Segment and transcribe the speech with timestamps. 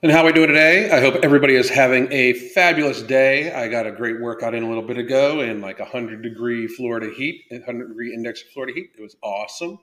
[0.00, 0.92] And how we doing today?
[0.92, 3.52] I hope everybody is having a fabulous day.
[3.52, 7.10] I got a great workout in a little bit ago in like 100 degree Florida
[7.12, 8.90] heat, 100 degree index of Florida heat.
[8.96, 9.80] It was awesome.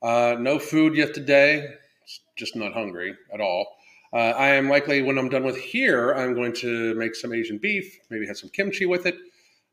[0.00, 1.68] Uh, no food yet today.
[2.34, 3.66] Just not hungry at all.
[4.10, 7.58] Uh, I am likely, when I'm done with here, I'm going to make some Asian
[7.58, 9.18] beef, maybe have some kimchi with it.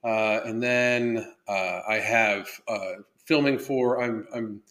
[0.03, 4.61] Uh, and then uh, I have uh, filming for, I'm, I'm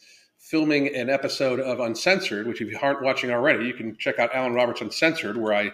[0.48, 4.34] filming an episode of Uncensored, which if you aren't watching already, you can check out
[4.34, 5.68] Alan Roberts Uncensored, where I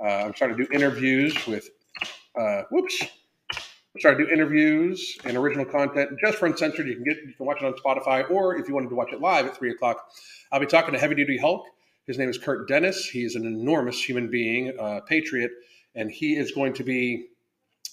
[0.00, 1.68] uh, I'm trying to do interviews with
[2.38, 3.02] uh, whoops.
[3.52, 6.86] I'm trying to do interviews and original content just for Uncensored.
[6.86, 9.12] You can get you can watch it on Spotify, or if you wanted to watch
[9.12, 10.08] it live at three o'clock,
[10.52, 11.64] I'll be talking to Heavy Duty Hulk.
[12.06, 13.06] His name is Kurt Dennis.
[13.06, 15.50] He's an enormous human being, uh, patriot,
[15.94, 17.26] and he is going to be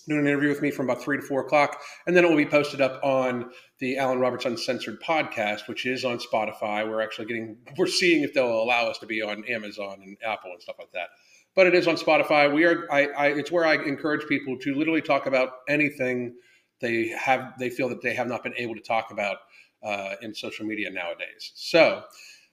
[0.09, 2.38] doing an interview with me from about three to four o'clock, and then it will
[2.38, 6.88] be posted up on the Alan Roberts Uncensored podcast, which is on Spotify.
[6.88, 10.52] We're actually getting we're seeing if they'll allow us to be on Amazon and Apple
[10.52, 11.09] and stuff like that.
[11.55, 12.53] But it is on Spotify.
[12.53, 16.36] We are I, I it's where I encourage people to literally talk about anything
[16.81, 19.38] they have they feel that they have not been able to talk about
[19.84, 21.52] uh, in social media nowadays.
[21.56, 22.03] So.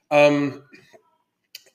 [0.09, 0.63] Um,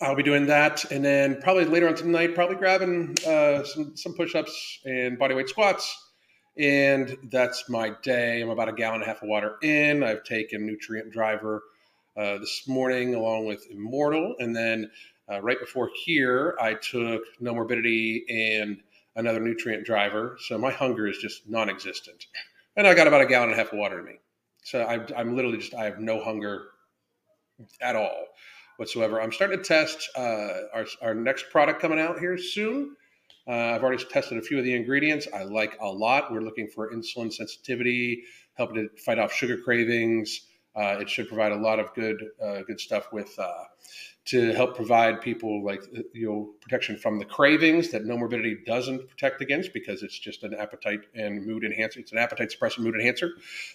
[0.03, 4.15] I'll be doing that, and then probably later on tonight, probably grabbing uh, some some
[4.15, 6.11] push-ups and bodyweight squats,
[6.59, 8.41] and that's my day.
[8.43, 10.03] I'm about a gallon and a half of water in.
[10.03, 11.63] I've taken Nutrient Driver
[12.17, 14.91] uh, this morning along with Immortal, and then
[15.31, 18.83] uh, right before here, I took Nomorbidity and
[19.15, 20.37] another Nutrient Driver.
[20.41, 22.27] So my hunger is just non-existent,
[22.77, 24.19] and I got about a gallon and a half of water in me.
[24.65, 26.65] So I, I'm literally just I have no hunger
[27.81, 28.27] at all
[28.77, 29.21] whatsoever.
[29.21, 32.97] I'm starting to test uh, our, our next product coming out here soon.
[33.47, 35.27] Uh, I've already tested a few of the ingredients.
[35.35, 36.33] I like a lot.
[36.33, 40.43] We're looking for insulin sensitivity, helping to fight off sugar cravings.
[40.75, 43.65] Uh, it should provide a lot of good uh, good stuff with uh,
[44.25, 45.83] to help provide people like
[46.15, 50.55] you know protection from the cravings that Nomorbidity doesn't protect against because it's just an
[50.55, 52.01] appetite and mood enhancer.
[52.01, 53.33] It's an appetite suppressor mood enhancer,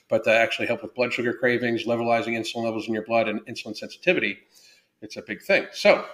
[0.09, 3.41] but to actually help with blood sugar cravings, levelizing insulin levels in your blood, and
[3.45, 4.39] insulin sensitivity
[5.01, 5.67] it's a big thing.
[5.71, 6.05] So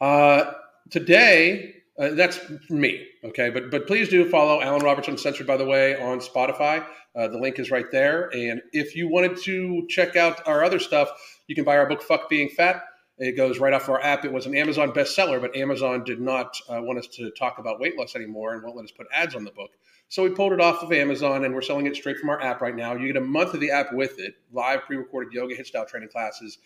[0.00, 0.52] uh,
[0.90, 3.06] today, uh, that's me.
[3.24, 6.84] Okay, but but please do follow Alan Roberts Uncensored, by the way, on Spotify.
[7.14, 8.30] Uh, the link is right there.
[8.34, 11.10] And if you wanted to check out our other stuff,
[11.46, 12.82] you can buy our book "Fuck Being Fat."
[13.18, 14.24] It goes right off our app.
[14.24, 17.78] It was an Amazon bestseller, but Amazon did not uh, want us to talk about
[17.78, 19.70] weight loss anymore and won't let us put ads on the book.
[20.08, 22.60] So we pulled it off of Amazon and we're selling it straight from our app
[22.60, 22.94] right now.
[22.94, 26.08] You get a month of the app with it, live pre-recorded yoga HIIT style training
[26.08, 26.58] classes,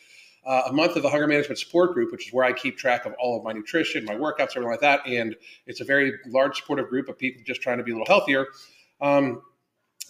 [0.47, 3.05] uh, a month of the hunger management support group, which is where I keep track
[3.05, 5.07] of all of my nutrition, my workouts, everything like that.
[5.07, 5.35] And
[5.67, 8.47] it's a very large supportive group of people just trying to be a little healthier.
[9.01, 9.43] Um,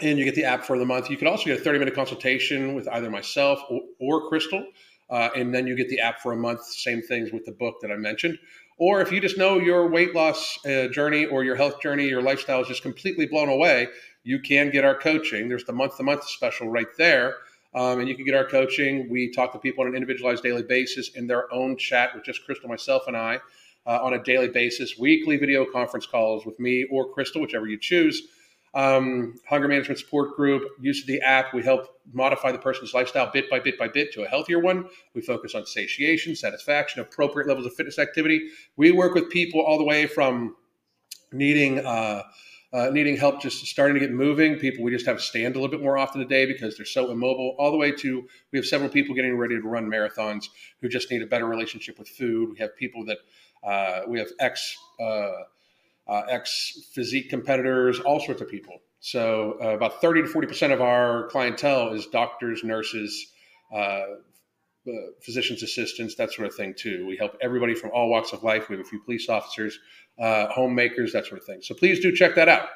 [0.03, 1.09] and you get the app for the month.
[1.09, 4.67] You can also get a 30 minute consultation with either myself or, or Crystal.
[5.09, 6.65] Uh, and then you get the app for a month.
[6.65, 8.39] Same things with the book that I mentioned.
[8.79, 12.21] Or if you just know your weight loss uh, journey or your health journey, your
[12.21, 13.89] lifestyle is just completely blown away,
[14.23, 15.49] you can get our coaching.
[15.49, 17.37] There's the month to month special right there
[17.75, 19.09] um, and you can get our coaching.
[19.11, 22.45] We talk to people on an individualized daily basis in their own chat with just
[22.45, 23.41] Crystal, myself, and I
[23.87, 27.79] uh, on a daily basis, weekly video conference calls with me or Crystal, whichever you
[27.79, 28.23] choose.
[28.75, 31.55] Um, hunger management support group, use of the app.
[31.55, 34.89] We help modify the person's lifestyle bit by bit by bit to a healthier one.
[35.15, 38.49] We focus on satiation, satisfaction, appropriate levels of fitness activity.
[38.77, 40.57] We work with people all the way from
[41.33, 42.25] needing uh,
[42.73, 44.57] uh, needing help just starting to get moving.
[44.57, 46.87] People we just have to stand a little bit more often a day because they're
[46.87, 47.55] so immobile.
[47.59, 50.49] All the way to we have several people getting ready to run marathons
[50.81, 52.51] who just need a better relationship with food.
[52.51, 53.19] We have people that
[53.65, 55.31] uh, we have ex uh,
[56.09, 58.81] uh ex physique competitors, all sorts of people.
[59.01, 63.33] So uh, about thirty to forty percent of our clientele is doctors, nurses.
[64.87, 67.07] Uh, physician's assistants, that sort of thing too.
[67.07, 68.69] We help everybody from all walks of life.
[68.69, 69.79] We have a few police officers
[70.19, 71.63] uh, homemakers, that sort of thing.
[71.63, 72.69] So please do check that out.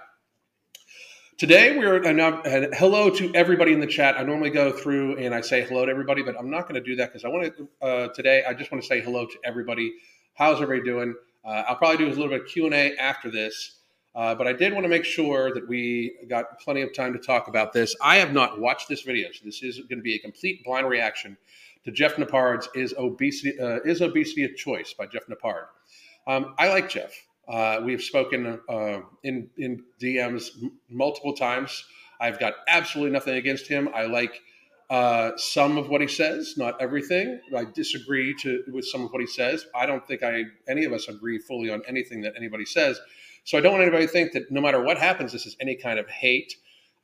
[1.38, 4.18] Today, we're uh, hello to everybody in the chat.
[4.18, 6.82] I normally go through and I say hello to everybody, but I'm not going to
[6.82, 8.44] do that because I want to uh, today.
[8.46, 9.94] I just want to say hello to everybody.
[10.34, 11.14] How's everybody doing?
[11.42, 13.78] Uh, I'll probably do a little bit of Q and A after this,
[14.14, 17.18] uh, but I did want to make sure that we got plenty of time to
[17.18, 17.96] talk about this.
[18.02, 20.88] I have not watched this video, so this is going to be a complete blind
[20.88, 21.38] reaction
[21.84, 25.66] to Jeff Nippard's "Is Obesity uh, Is Obesity a Choice" by Jeff Nippard.
[26.26, 27.12] Um, I like Jeff.
[27.48, 31.84] Uh, we've spoken uh, in in DMs m- multiple times.
[32.20, 33.88] I've got absolutely nothing against him.
[33.94, 34.40] I like
[34.90, 37.40] uh, some of what he says, not everything.
[37.56, 39.64] I disagree to, with some of what he says.
[39.74, 43.00] I don't think I any of us agree fully on anything that anybody says.
[43.44, 45.76] So I don't want anybody to think that no matter what happens, this is any
[45.76, 46.54] kind of hate.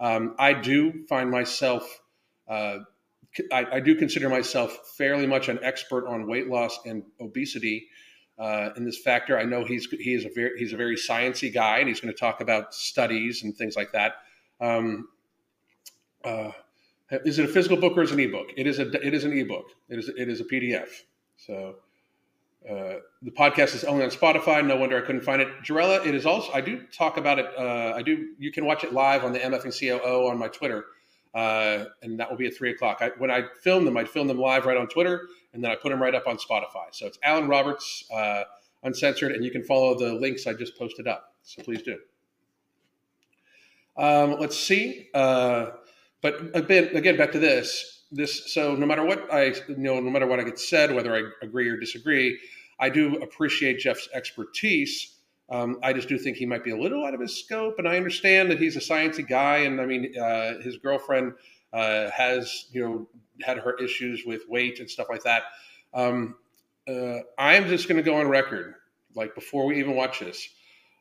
[0.00, 2.00] Um, I do find myself.
[2.48, 2.78] Uh,
[3.52, 7.88] I, I, do consider myself fairly much an expert on weight loss and obesity
[8.38, 9.38] uh, in this factor.
[9.38, 12.12] I know he's he is a very he's a very sciency guy, and he's going
[12.12, 14.14] to talk about studies and things like that.
[14.60, 15.08] Um,
[16.24, 16.50] uh,
[17.10, 18.48] is it a physical book or is it an ebook?
[18.56, 19.66] It is a it is an ebook.
[19.88, 20.88] It is it is a PDF.
[21.36, 21.76] So
[22.68, 24.64] uh, the podcast is only on Spotify.
[24.66, 25.48] No wonder I couldn't find it.
[25.62, 26.52] Jarella, it is also.
[26.52, 27.46] I do talk about it.
[27.56, 28.30] Uh, I do.
[28.38, 30.86] You can watch it live on the MF and COO on my Twitter,
[31.36, 32.98] uh, and that will be at three o'clock.
[33.02, 35.74] I, when I film them, I film them live right on Twitter, and then I
[35.74, 36.86] put them right up on Spotify.
[36.92, 38.44] So it's Alan Roberts, uh,
[38.82, 41.34] uncensored, and you can follow the links I just posted up.
[41.42, 41.98] So please do.
[43.98, 45.08] Um, let's see.
[45.12, 45.72] Uh,
[46.22, 48.04] but again, again, back to this.
[48.10, 51.14] This so no matter what I you know, no matter what I get said, whether
[51.14, 52.38] I agree or disagree,
[52.80, 55.15] I do appreciate Jeff's expertise.
[55.48, 57.86] Um, I just do think he might be a little out of his scope, and
[57.86, 61.34] I understand that he's a sciencey guy, and I mean, uh, his girlfriend
[61.72, 63.08] uh, has you know
[63.42, 65.44] had her issues with weight and stuff like that.
[65.94, 66.36] Um,
[66.88, 68.74] uh, I'm just going to go on record,
[69.14, 70.48] like before we even watch this,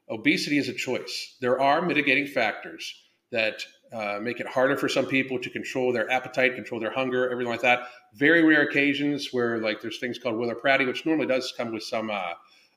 [0.09, 1.35] obesity is a choice.
[1.41, 6.09] There are mitigating factors that uh, make it harder for some people to control their
[6.11, 7.87] appetite, control their hunger, everything like that.
[8.13, 11.83] Very rare occasions where like there's things called Willer Pratty, which normally does come with
[11.83, 12.33] some uh,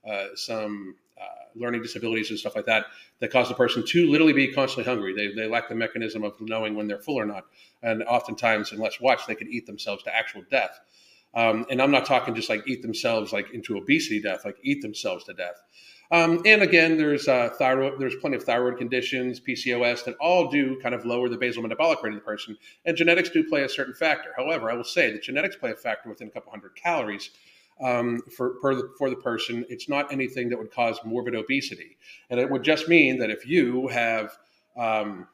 [0.09, 0.97] uh, some
[1.55, 2.87] learning disabilities and stuff like that
[3.21, 5.15] that cause the person to literally be constantly hungry.
[5.15, 7.45] They, they lack the mechanism of knowing when they're full or not,
[7.83, 10.79] and oftentimes, unless watched, they could eat themselves to actual death.
[11.35, 14.81] Um, and I'm not talking just like eat themselves like into obesity death, like eat
[14.83, 15.61] themselves to death.
[16.11, 18.01] Um, and again, there's uh, thyroid.
[18.01, 22.03] There's plenty of thyroid conditions, PCOS, that all do kind of lower the basal metabolic
[22.03, 22.57] rate of the person,
[22.87, 24.31] and genetics do play a certain factor.
[24.35, 27.29] However, I will say that genetics play a factor within a couple hundred calories
[27.81, 29.65] um, for the, for the person.
[29.69, 31.97] It's not anything that would cause morbid obesity,
[32.31, 34.37] and it would just mean that if you have
[34.77, 35.27] um,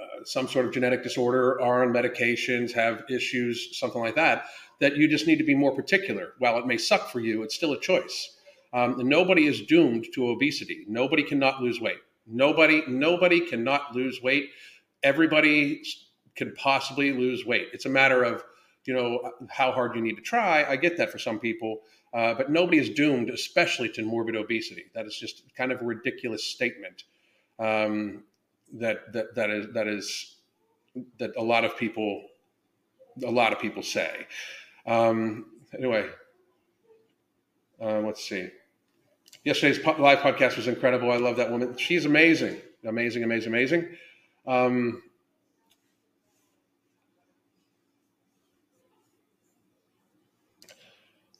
[0.00, 4.46] uh, some sort of genetic disorder, are on medications, have issues, something like that,
[4.80, 6.32] that you just need to be more particular.
[6.38, 8.36] While it may suck for you, it's still a choice.
[8.72, 10.84] Um, nobody is doomed to obesity.
[10.88, 11.98] Nobody cannot lose weight.
[12.26, 14.50] Nobody, nobody cannot lose weight.
[15.02, 15.82] Everybody
[16.34, 17.68] can possibly lose weight.
[17.72, 18.44] It's a matter of,
[18.86, 20.64] you know, how hard you need to try.
[20.64, 21.80] I get that for some people,
[22.14, 24.86] uh, but nobody is doomed, especially to morbid obesity.
[24.94, 27.04] That is just kind of a ridiculous statement.
[27.58, 28.24] Um,
[28.74, 30.36] that that that is that is
[31.18, 32.24] that a lot of people
[33.24, 34.26] a lot of people say.
[34.86, 36.08] Um, anyway,
[37.80, 38.48] uh, let's see.
[39.44, 41.10] Yesterday's live podcast was incredible.
[41.10, 41.76] I love that woman.
[41.76, 43.88] She's amazing, amazing, amazing, amazing.
[44.46, 45.02] Um,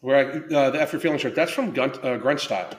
[0.06, 2.70] where I, uh, the After Feeling shirt, that's from Grunt, uh, Grunt Style,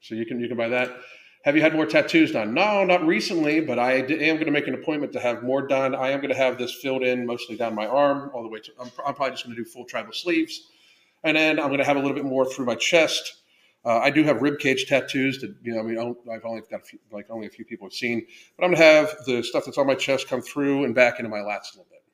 [0.00, 0.96] so you can you can buy that.
[1.42, 2.54] Have you had more tattoos done?
[2.54, 5.96] No, not recently, but I am going to make an appointment to have more done.
[5.96, 8.60] I am going to have this filled in mostly down my arm, all the way
[8.60, 8.70] to.
[8.80, 10.68] I'm, I'm probably just going to do full tribal sleeves,
[11.24, 13.38] and then I'm going to have a little bit more through my chest.
[13.84, 15.80] Uh, I do have rib cage tattoos that you know.
[15.80, 18.24] I mean, I've only got a few, like only a few people have seen,
[18.56, 21.18] but I'm going to have the stuff that's on my chest come through and back
[21.18, 22.04] into my lats a little bit.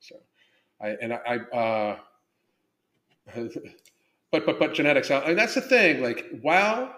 [0.00, 0.16] So,
[0.80, 1.20] I and I.
[1.52, 1.98] I uh,
[4.32, 5.10] but but but genetics.
[5.10, 6.02] And that's the thing.
[6.02, 6.94] Like, while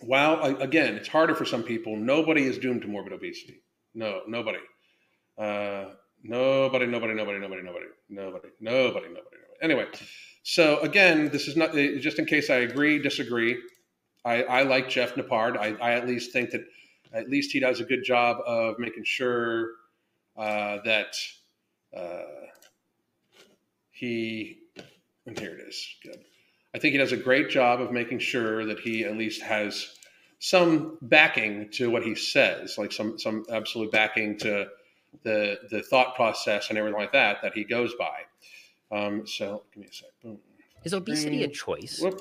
[0.00, 1.96] while again, it's harder for some people.
[1.96, 3.62] Nobody is doomed to morbid obesity.
[3.94, 4.58] No, nobody.
[5.38, 5.86] Uh,
[6.22, 9.36] nobody, nobody, nobody, nobody, nobody, nobody, nobody, nobody.
[9.62, 9.86] Anyway,
[10.42, 13.58] so again, this is not just in case I agree, disagree.
[14.24, 15.56] I, I like Jeff Nippard.
[15.56, 16.64] I, I, at least think that
[17.12, 19.70] at least he does a good job of making sure
[20.36, 21.16] uh, that
[21.96, 22.22] uh,
[23.90, 24.58] he.
[25.26, 25.86] And here it is.
[26.02, 26.24] Good.
[26.74, 29.94] I think he does a great job of making sure that he at least has
[30.38, 34.68] some backing to what he says, like some some absolute backing to
[35.22, 38.96] the the thought process and everything like that that he goes by.
[38.96, 40.08] Um, so give me a sec.
[40.22, 40.38] Boom.
[40.84, 42.00] Is obesity a choice?
[42.00, 42.20] Whoop.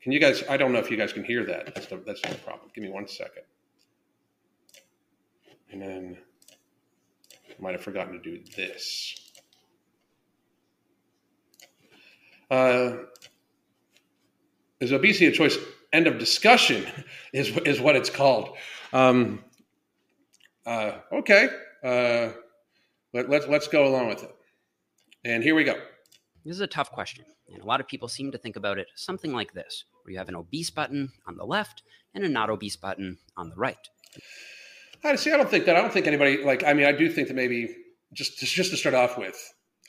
[0.00, 0.42] Can you guys?
[0.48, 1.74] I don't know if you guys can hear that.
[1.74, 2.70] That's the that's the problem.
[2.74, 3.42] Give me one second.
[5.70, 6.18] And then
[7.50, 9.27] I might have forgotten to do this.
[12.50, 12.96] Uh,
[14.80, 15.58] is obesity a choice?
[15.92, 16.86] End of discussion
[17.32, 18.56] is is what it's called.
[18.92, 19.44] Um,
[20.66, 21.48] uh, okay,
[21.82, 22.30] uh,
[23.12, 24.34] let, let's let's go along with it.
[25.24, 25.74] And here we go.
[26.44, 28.88] This is a tough question, and a lot of people seem to think about it
[28.94, 31.82] something like this: where you have an obese button on the left
[32.14, 33.88] and a not obese button on the right.
[35.04, 35.32] I see.
[35.32, 35.76] I don't think that.
[35.76, 36.64] I don't think anybody like.
[36.64, 37.74] I mean, I do think that maybe
[38.12, 39.36] just just to start off with,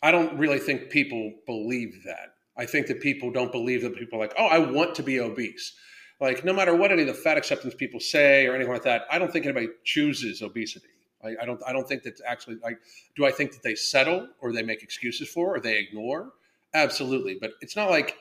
[0.01, 2.33] I don't really think people believe that.
[2.59, 5.19] I think that people don't believe that people are like, oh, I want to be
[5.21, 5.73] obese.
[6.19, 9.03] Like, no matter what any of the fat acceptance people say or anything like that,
[9.09, 10.87] I don't think anybody chooses obesity.
[11.23, 11.61] I, I don't.
[11.65, 12.79] I don't think that's actually like.
[13.15, 16.33] Do I think that they settle or they make excuses for or they ignore?
[16.73, 18.17] Absolutely, but it's not like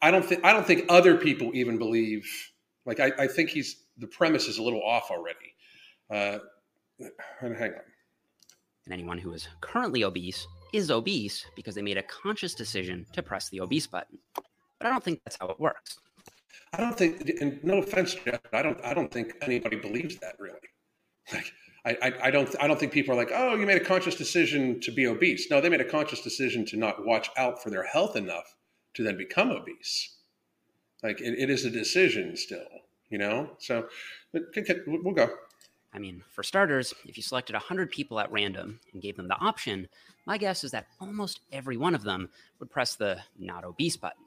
[0.00, 2.26] I don't think I don't think other people even believe.
[2.84, 5.54] Like I, I think he's the premise is a little off already.
[6.10, 6.38] Uh,
[7.40, 7.80] hang on.
[8.84, 13.22] And anyone who is currently obese is obese because they made a conscious decision to
[13.22, 14.18] press the obese button.
[14.34, 15.98] But I don't think that's how it works.
[16.72, 20.36] I don't think, and no offense, Jeff, I don't, I don't think anybody believes that
[20.38, 20.58] really.
[21.32, 21.52] Like,
[21.84, 24.14] I, I, I, don't, I don't think people are like, oh, you made a conscious
[24.14, 25.50] decision to be obese.
[25.50, 28.56] No, they made a conscious decision to not watch out for their health enough
[28.94, 30.16] to then become obese.
[31.02, 32.66] Like, it, it is a decision still,
[33.10, 33.50] you know.
[33.58, 33.88] So,
[34.32, 35.28] we'll go.
[35.94, 39.38] I mean, for starters, if you selected 100 people at random and gave them the
[39.38, 39.88] option,
[40.26, 44.24] my guess is that almost every one of them would press the not obese button.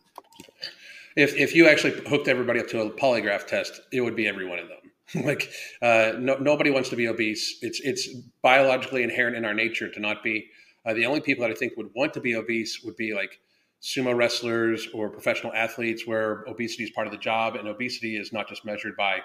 [1.15, 4.45] If, if you actually hooked everybody up to a polygraph test, it would be every
[4.45, 4.85] one of them.
[5.23, 7.59] like uh, no, nobody wants to be obese.
[7.61, 8.09] It's it's
[8.41, 10.49] biologically inherent in our nature to not be.
[10.85, 13.39] Uh, the only people that I think would want to be obese would be like
[13.81, 18.33] sumo wrestlers or professional athletes, where obesity is part of the job, and obesity is
[18.33, 19.19] not just measured by.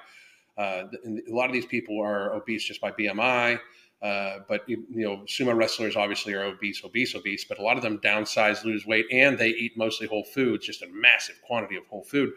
[0.61, 3.59] Uh, a lot of these people are obese just by BMI.
[4.03, 7.45] Uh, but you know, sumo wrestlers obviously are obese, obese, obese.
[7.45, 10.83] But a lot of them downsize, lose weight, and they eat mostly whole foods, just
[10.83, 12.33] a massive quantity of whole food.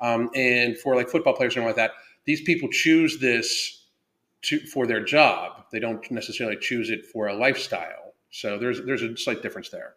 [0.00, 1.92] Um, and for like football players and like that,
[2.24, 3.86] these people choose this
[4.42, 5.64] to, for their job.
[5.72, 8.14] They don't necessarily choose it for a lifestyle.
[8.30, 9.94] So there's there's a slight difference there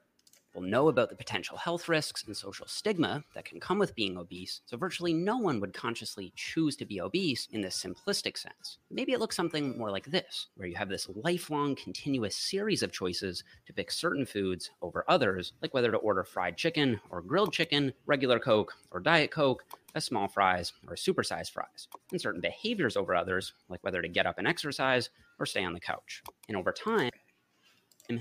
[0.53, 4.17] will know about the potential health risks and social stigma that can come with being
[4.17, 8.77] obese, so virtually no one would consciously choose to be obese in this simplistic sense.
[8.89, 12.91] Maybe it looks something more like this, where you have this lifelong, continuous series of
[12.91, 17.53] choices to pick certain foods over others, like whether to order fried chicken or grilled
[17.53, 19.63] chicken, regular Coke or Diet Coke,
[19.95, 24.25] a small fries or supersized fries, and certain behaviors over others, like whether to get
[24.25, 26.23] up and exercise or stay on the couch.
[26.47, 27.09] And over time,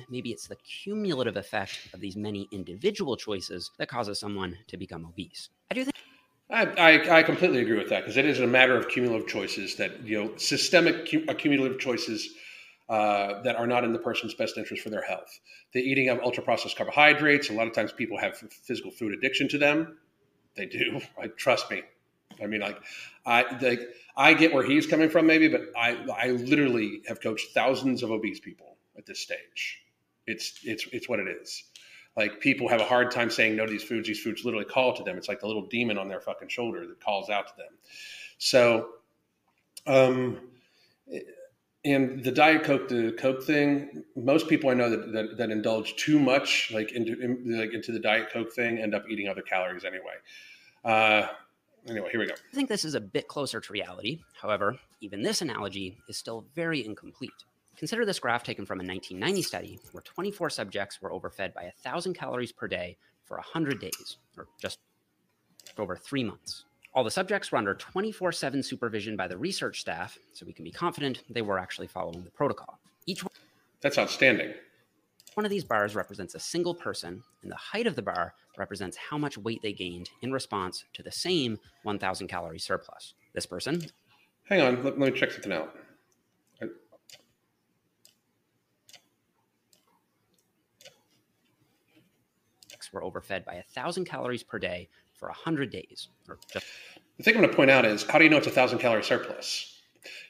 [0.09, 5.05] maybe it's the cumulative effect of these many individual choices that causes someone to become
[5.05, 5.49] obese.
[5.71, 5.97] I do think.
[6.51, 9.77] I, I, I completely agree with that because it is a matter of cumulative choices
[9.77, 12.31] that, you know, systemic cumulative choices
[12.89, 15.39] uh, that are not in the person's best interest for their health.
[15.73, 19.49] The eating of ultra processed carbohydrates, a lot of times people have physical food addiction
[19.51, 19.99] to them.
[20.57, 21.01] They do.
[21.17, 21.83] Like, trust me.
[22.43, 22.81] I mean, like,
[23.25, 23.81] I like,
[24.17, 28.11] I get where he's coming from, maybe, but I I literally have coached thousands of
[28.11, 29.83] obese people at this stage.
[30.27, 31.65] It's it's it's what it is.
[32.17, 34.07] Like people have a hard time saying no to these foods.
[34.07, 35.17] These foods literally call to them.
[35.17, 37.73] It's like the little demon on their fucking shoulder that calls out to them.
[38.39, 38.89] So,
[39.87, 40.39] um,
[41.85, 44.05] and the diet coke, the coke thing.
[44.17, 47.93] Most people I know that that, that indulge too much, like into in, like into
[47.93, 50.15] the diet coke thing, end up eating other calories anyway.
[50.85, 51.27] Uh,
[51.89, 52.35] anyway, here we go.
[52.35, 54.21] I think this is a bit closer to reality.
[54.41, 57.31] However, even this analogy is still very incomplete.
[57.81, 62.13] Consider this graph taken from a 1990 study where 24 subjects were overfed by 1,000
[62.13, 64.79] calories per day for 100 days, or just
[65.79, 66.67] over three months.
[66.93, 70.67] All the subjects were under 24 7 supervision by the research staff, so we can
[70.67, 72.79] be confident they were actually following the protocol.
[73.07, 73.33] Each one,
[73.81, 74.53] That's outstanding.
[75.33, 78.99] One of these bars represents a single person, and the height of the bar represents
[78.99, 83.15] how much weight they gained in response to the same 1,000 calorie surplus.
[83.33, 83.87] This person.
[84.51, 85.75] Hang on, let, let me check something out.
[92.93, 96.09] Were overfed by 1,000 calories per day for 100 days.
[96.53, 96.67] Just-
[97.17, 98.79] the thing I'm going to point out is how do you know it's a 1,000
[98.79, 99.79] calorie surplus?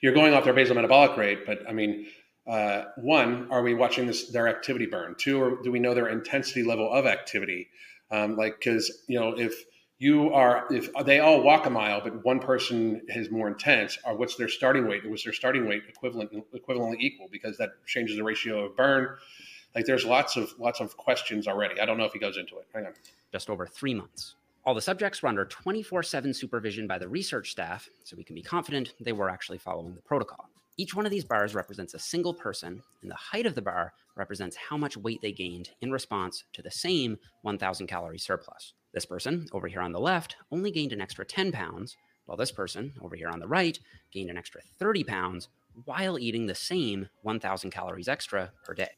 [0.01, 2.09] You're going off their basal metabolic rate, but I mean,
[2.49, 5.15] uh, one, are we watching this their activity burn?
[5.17, 7.69] Two, or do we know their intensity level of activity?
[8.11, 9.55] Um, like, because you know, if
[9.99, 14.17] you are, if they all walk a mile, but one person is more intense, or
[14.17, 15.09] what's their starting weight?
[15.09, 17.29] Was their starting weight equivalent, equivalently equal?
[17.31, 19.17] Because that changes the ratio of burn
[19.75, 21.81] like there's lots of lots of questions already.
[21.81, 22.67] I don't know if he goes into it.
[22.75, 22.93] Hang on.
[23.33, 24.35] Just over three months.
[24.65, 28.35] All the subjects were under 24 7 supervision by the research staff, so we can
[28.35, 30.51] be confident they were actually following the protocol.
[30.77, 33.93] Each one of these bars represents a single person, and the height of the bar
[34.17, 38.73] represents how much weight they gained in response to the same 1,000 calorie surplus.
[38.93, 41.97] This person, over here on the left, only gained an extra 10 pounds,
[42.27, 43.79] while this person, over here on the right,
[44.13, 45.49] gained an extra 30 pounds
[45.85, 48.91] while eating the same 1,000 calories extra per day.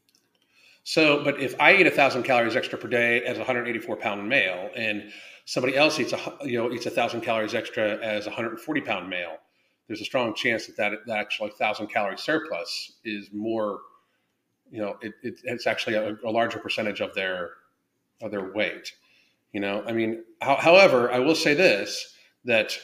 [0.84, 4.28] So, but if I eat a thousand calories extra per day as a 184 pound
[4.28, 5.10] male, and
[5.44, 9.08] somebody else eats a you know eats a thousand calories extra as a 140 pound
[9.08, 9.36] male,
[9.86, 13.80] there's a strong chance that that, that actual thousand calorie surplus is more,
[14.70, 17.50] you know, it, it, it's actually a, a, larger percentage of their
[18.20, 18.92] of their weight.
[19.52, 22.76] You know, I mean, how, however, I will say this that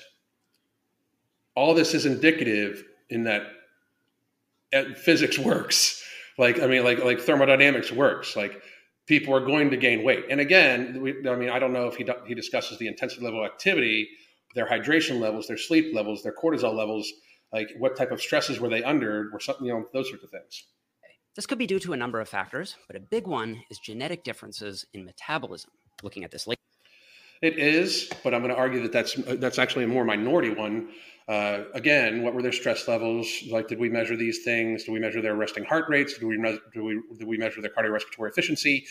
[1.57, 3.43] all this is indicative in that
[4.99, 5.98] physics works
[6.39, 8.37] like I mean, like like thermodynamics works.
[8.37, 8.63] Like
[9.07, 10.27] people are going to gain weight.
[10.31, 13.45] And again, we, I mean, I don't know if he he discusses the intensity level
[13.45, 14.09] of activity,
[14.55, 17.11] their hydration levels, their sleep levels, their cortisol levels,
[17.53, 20.31] like what type of stresses were they under, or something, you know, those sorts of
[20.31, 20.65] things.
[21.35, 24.25] This could be due to a number of factors, but a big one is genetic
[24.25, 25.71] differences in metabolism.
[26.03, 26.61] Looking at this later.
[27.41, 30.89] It is, but I'm going to argue that that's that's actually a more minority one.
[31.29, 33.29] Uh, again, what were their stress levels?
[33.51, 34.85] Like, did we measure these things?
[34.85, 36.15] Did we measure their resting heart rates?
[36.15, 38.87] Did we measure, did we, did we measure their cardiorespiratory efficiency?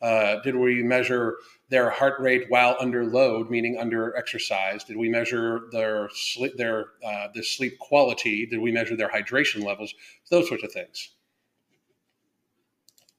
[0.00, 1.36] Uh, did we measure
[1.68, 4.84] their heart rate while under load, meaning under exercise?
[4.84, 6.08] Did we measure their
[6.56, 8.46] their uh, sleep quality?
[8.46, 9.92] Did we measure their hydration levels?
[10.30, 11.10] Those sorts of things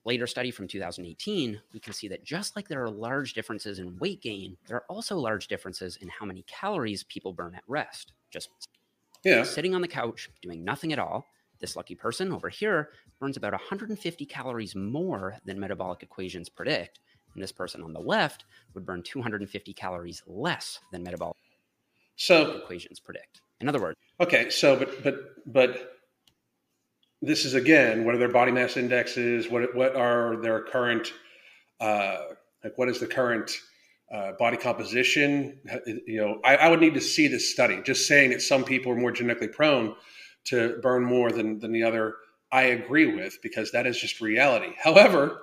[0.03, 3.97] later study from 2018, we can see that just like there are large differences in
[3.99, 8.13] weight gain, there are also large differences in how many calories people burn at rest.
[8.31, 8.49] Just
[9.23, 9.43] yeah.
[9.43, 11.25] sitting on the couch doing nothing at all.
[11.59, 16.99] This lucky person over here burns about 150 calories more than metabolic equations predict.
[17.33, 21.37] And this person on the left would burn 250 calories less than metabolic
[22.21, 23.41] so equations predict.
[23.59, 25.93] In other words, okay, so but but but
[27.21, 31.13] this is again what are their body mass indexes what what are their current
[31.79, 32.17] uh,
[32.63, 33.51] like what is the current
[34.13, 35.59] uh, body composition
[36.05, 38.91] you know I, I, would need to see this study just saying that some people
[38.91, 39.95] are more genetically prone
[40.45, 42.15] to burn more than than the other
[42.51, 45.41] i agree with because that is just reality however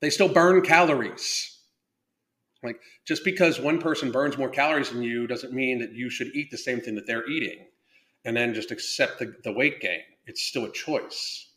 [0.00, 1.58] they still burn calories
[2.62, 6.28] like just because one person burns more calories than you doesn't mean that you should
[6.34, 7.66] eat the same thing that they're eating
[8.24, 11.48] and then just accept the, the weight gain it's still a choice.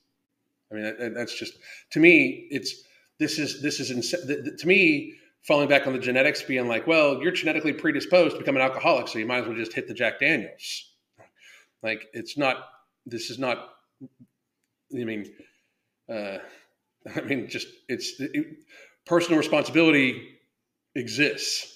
[0.72, 1.54] I mean, that's just
[1.92, 2.48] to me.
[2.50, 2.84] It's
[3.20, 5.14] this is this is to me
[5.48, 9.08] falling back on the genetics, being like, well, you're genetically predisposed to become an alcoholic,
[9.08, 10.92] so you might as well just hit the Jack Daniels.
[11.84, 12.58] Like it's not.
[13.06, 13.70] This is not.
[14.02, 15.26] I mean,
[16.12, 16.38] uh,
[17.16, 18.58] I mean, just it's it,
[19.06, 20.40] personal responsibility
[20.96, 21.72] exists.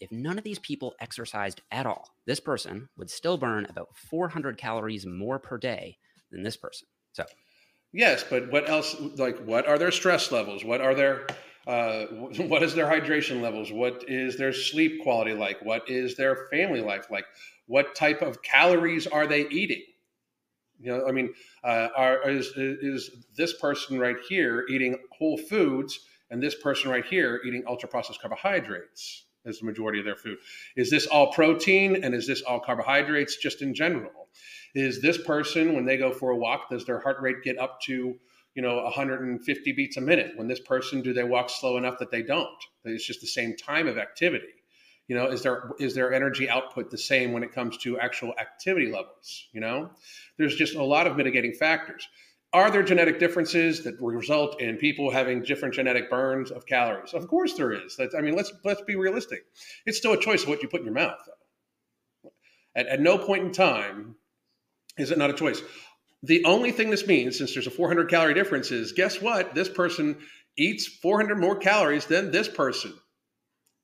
[0.00, 4.56] If none of these people exercised at all, this person would still burn about 400
[4.58, 5.98] calories more per day
[6.30, 6.86] than this person.
[7.14, 7.24] So,
[7.92, 8.94] yes, but what else?
[9.16, 10.64] Like, what are their stress levels?
[10.64, 11.26] What are their
[11.66, 12.04] uh,
[12.46, 13.72] what is their hydration levels?
[13.72, 15.64] What is their sleep quality like?
[15.64, 17.24] What is their family life like?
[17.66, 19.82] What type of calories are they eating?
[20.78, 21.32] You know, I mean,
[21.64, 26.00] uh, are, is, is this person right here eating whole foods
[26.30, 29.24] and this person right here eating ultra processed carbohydrates?
[29.46, 30.38] as the majority of their food.
[30.76, 34.28] Is this all protein and is this all carbohydrates just in general?
[34.74, 37.80] Is this person, when they go for a walk, does their heart rate get up
[37.82, 38.18] to,
[38.56, 40.32] you know, 150 beats a minute?
[40.34, 42.48] When this person, do they walk slow enough that they don't?
[42.84, 44.46] It's just the same time of activity.
[45.06, 48.34] You know, is there is their energy output the same when it comes to actual
[48.40, 49.46] activity levels?
[49.52, 49.90] You know,
[50.36, 52.08] there's just a lot of mitigating factors
[52.56, 57.12] are there genetic differences that result in people having different genetic burns of calories?
[57.12, 58.00] Of course there is.
[58.16, 59.44] I mean, let's let's be realistic.
[59.84, 61.18] It's still a choice of what you put in your mouth.
[62.74, 64.16] At, at no point in time
[64.96, 65.60] is it not a choice.
[66.26, 69.54] The only thing this means, since there's a 400 calorie difference, is guess what?
[69.54, 70.16] This person
[70.56, 72.92] eats 400 more calories than this person.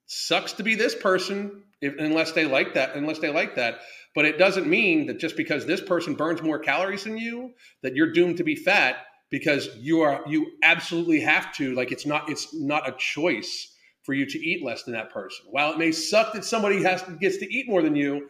[0.07, 2.97] Sucks to be this person, if, unless they like that.
[2.97, 3.81] Unless they like that.
[4.15, 7.53] But it doesn't mean that just because this person burns more calories than you,
[7.83, 8.97] that you're doomed to be fat
[9.31, 11.75] because you are you absolutely have to.
[11.75, 15.47] Like it's not it's not a choice for you to eat less than that person.
[15.49, 18.29] While it may suck that somebody has gets to eat more than you,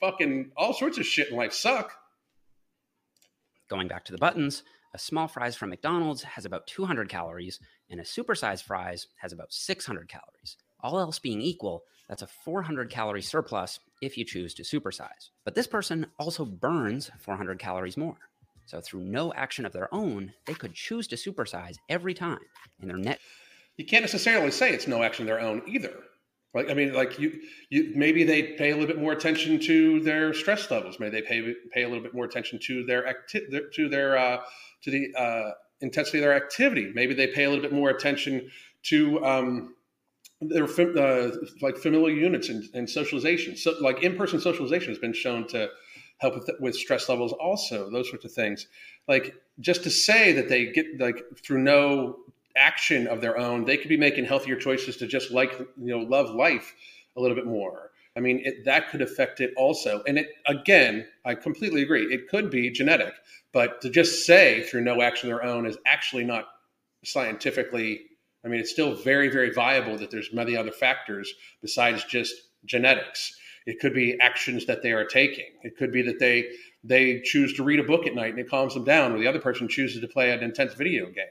[0.00, 1.92] fucking all sorts of shit in life suck.
[3.68, 4.62] Going back to the buttons,
[4.94, 9.52] a small fries from McDonald's has about 200 calories, and a supersized fries has about
[9.52, 10.56] 600 calories.
[10.80, 15.30] All else being equal, that's a 400 calorie surplus if you choose to supersize.
[15.44, 18.18] But this person also burns 400 calories more.
[18.66, 22.40] So through no action of their own, they could choose to supersize every time
[22.80, 23.20] and their net
[23.76, 25.92] you can't necessarily say it's no action of their own either.
[26.54, 30.00] Like I mean, like you, you maybe they pay a little bit more attention to
[30.00, 30.98] their stress levels.
[30.98, 34.40] Maybe they pay pay a little bit more attention to their acti- to their uh,
[34.82, 36.92] to the uh, intensity of their activity.
[36.94, 38.50] Maybe they pay a little bit more attention
[38.84, 39.74] to um,
[40.40, 41.30] they're uh,
[41.62, 43.56] like familial units and, and, socialization.
[43.56, 45.70] So, like in-person socialization has been shown to
[46.18, 47.32] help with, with stress levels.
[47.32, 48.66] Also, those sorts of things.
[49.08, 52.18] Like just to say that they get like through no
[52.56, 55.98] action of their own, they could be making healthier choices to just like you know
[55.98, 56.74] love life
[57.16, 57.90] a little bit more.
[58.16, 60.02] I mean, it, that could affect it also.
[60.06, 62.04] And it again, I completely agree.
[62.04, 63.14] It could be genetic,
[63.52, 66.46] but to just say through no action of their own is actually not
[67.04, 68.00] scientifically
[68.46, 72.32] I mean, it's still very, very viable that there's many other factors besides just
[72.64, 73.36] genetics.
[73.66, 75.46] It could be actions that they are taking.
[75.64, 76.46] It could be that they
[76.84, 79.26] they choose to read a book at night and it calms them down, or the
[79.26, 81.24] other person chooses to play an intense video game.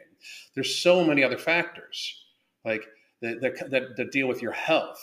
[0.53, 2.15] There's so many other factors,
[2.63, 2.83] like
[3.21, 4.99] that, that, that, deal with your health.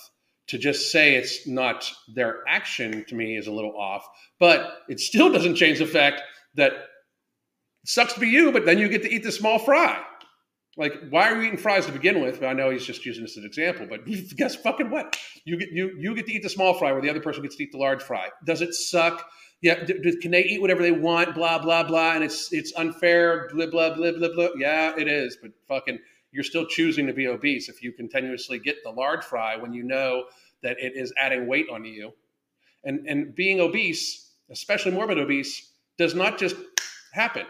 [0.48, 4.04] To just say it's not their action to me is a little off,
[4.38, 6.20] but it still doesn't change the fact
[6.56, 6.72] that
[7.86, 10.02] sucks to be you, but then you get to eat the small fry.
[10.76, 12.42] Like, why are you eating fries to begin with?
[12.42, 14.06] I know he's just using this as an example, but
[14.36, 15.18] guess fucking what?
[15.44, 17.56] You get you you get to eat the small fry, where the other person gets
[17.56, 18.28] to eat the large fry.
[18.44, 19.24] Does it suck?
[19.62, 19.84] Yeah.
[20.20, 21.34] Can they eat whatever they want?
[21.34, 23.48] Blah blah blah, and it's it's unfair.
[23.52, 24.48] Blah blah blah blah blah.
[24.56, 25.38] Yeah, it is.
[25.40, 25.98] But fucking,
[26.30, 29.84] you're still choosing to be obese if you continuously get the large fry when you
[29.84, 30.24] know
[30.62, 32.12] that it is adding weight on you.
[32.84, 36.56] And and being obese, especially morbid obese, does not just
[37.12, 37.46] happen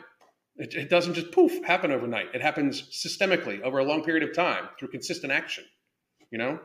[0.57, 2.27] it, it doesn't just poof happen overnight.
[2.35, 5.65] It happens systemically over a long period of time through consistent action.
[6.31, 6.61] You know?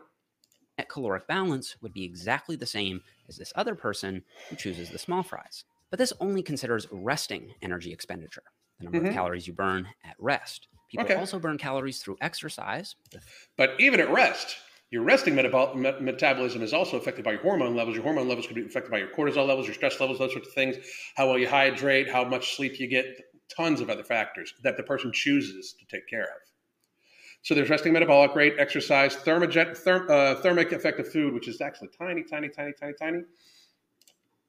[0.77, 4.97] Net caloric balance would be exactly the same as this other person who chooses the
[4.97, 5.63] small fries.
[5.89, 8.43] But this only considers resting energy expenditure,
[8.77, 9.07] the number mm-hmm.
[9.07, 10.67] of calories you burn at rest.
[10.89, 11.15] People okay.
[11.15, 12.95] also burn calories through exercise.
[13.57, 14.57] But even at rest,
[14.89, 17.95] your resting metabol- me- metabolism is also affected by your hormone levels.
[17.95, 20.47] Your hormone levels could be affected by your cortisol levels, your stress levels, those sorts
[20.47, 20.77] of things.
[21.15, 23.05] How well you hydrate, how much sleep you get,
[23.55, 26.41] tons of other factors that the person chooses to take care of.
[27.41, 31.61] So there's resting metabolic rate, exercise, thermogen, therm, uh, thermic effect of food, which is
[31.61, 33.19] actually tiny, tiny, tiny, tiny, tiny.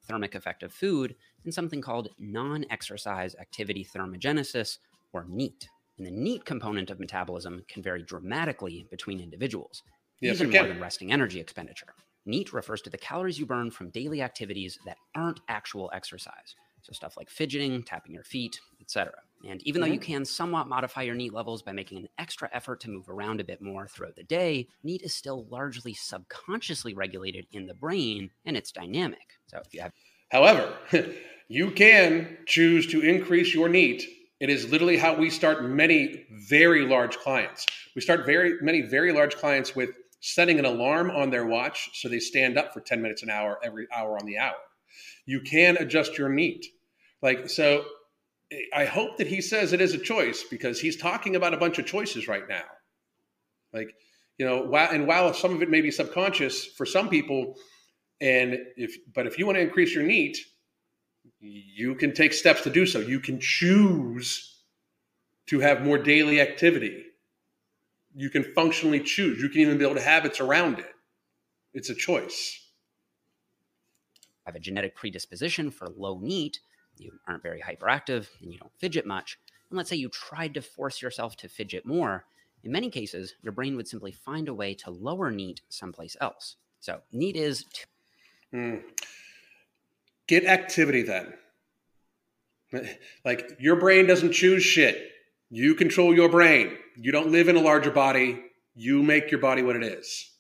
[0.09, 4.79] Thermic effect of food, and something called non exercise activity thermogenesis,
[5.13, 5.69] or NEAT.
[5.99, 9.83] And the NEAT component of metabolism can vary dramatically between individuals,
[10.21, 11.95] yes, even more than resting energy expenditure.
[12.25, 16.55] NEAT refers to the calories you burn from daily activities that aren't actual exercise.
[16.83, 19.13] So stuff like fidgeting, tapping your feet, etc.
[19.47, 19.89] And even mm-hmm.
[19.89, 23.09] though you can somewhat modify your NEAT levels by making an extra effort to move
[23.09, 27.75] around a bit more throughout the day, NEAT is still largely subconsciously regulated in the
[27.75, 29.39] brain and it's dynamic.
[29.47, 29.93] So if you have
[30.31, 30.73] However,
[31.49, 34.05] you can choose to increase your NEAT.
[34.41, 37.67] It is literally how we start many very large clients.
[37.97, 42.09] We start very many very large clients with setting an alarm on their watch so
[42.09, 44.57] they stand up for 10 minutes an hour every hour on the hour
[45.29, 46.67] you can adjust your NEAT.
[47.21, 47.85] Like, so
[48.75, 51.79] I hope that he says it is a choice because he's talking about a bunch
[51.79, 52.65] of choices right now.
[53.73, 53.95] Like,
[54.39, 57.57] you know, while, and while some of it may be subconscious for some people,
[58.21, 60.39] and if, but if you want to increase your NEAT,
[61.41, 63.01] you can take steps to do so.
[63.01, 64.63] You can choose
[65.47, 67.05] to have more daily activity.
[68.15, 69.43] You can functionally choose.
[69.43, 70.91] You can even build habits around it.
[71.75, 72.59] It's a choice
[74.49, 76.61] I have a genetic predisposition for low NEAT,
[77.01, 79.39] you aren't very hyperactive, and you don't fidget much,
[79.71, 82.25] and let's say you tried to force yourself to fidget more,
[82.65, 86.57] in many cases, your brain would simply find a way to lower NEAT someplace else.
[86.81, 87.65] So NEAT is.
[87.73, 87.85] T-
[88.57, 88.83] mm.
[90.27, 91.35] Get activity then.
[93.25, 95.11] Like your brain doesn't choose shit.
[95.51, 96.77] You control your brain.
[96.97, 98.45] You don't live in a larger body.
[98.75, 100.31] You make your body what it is.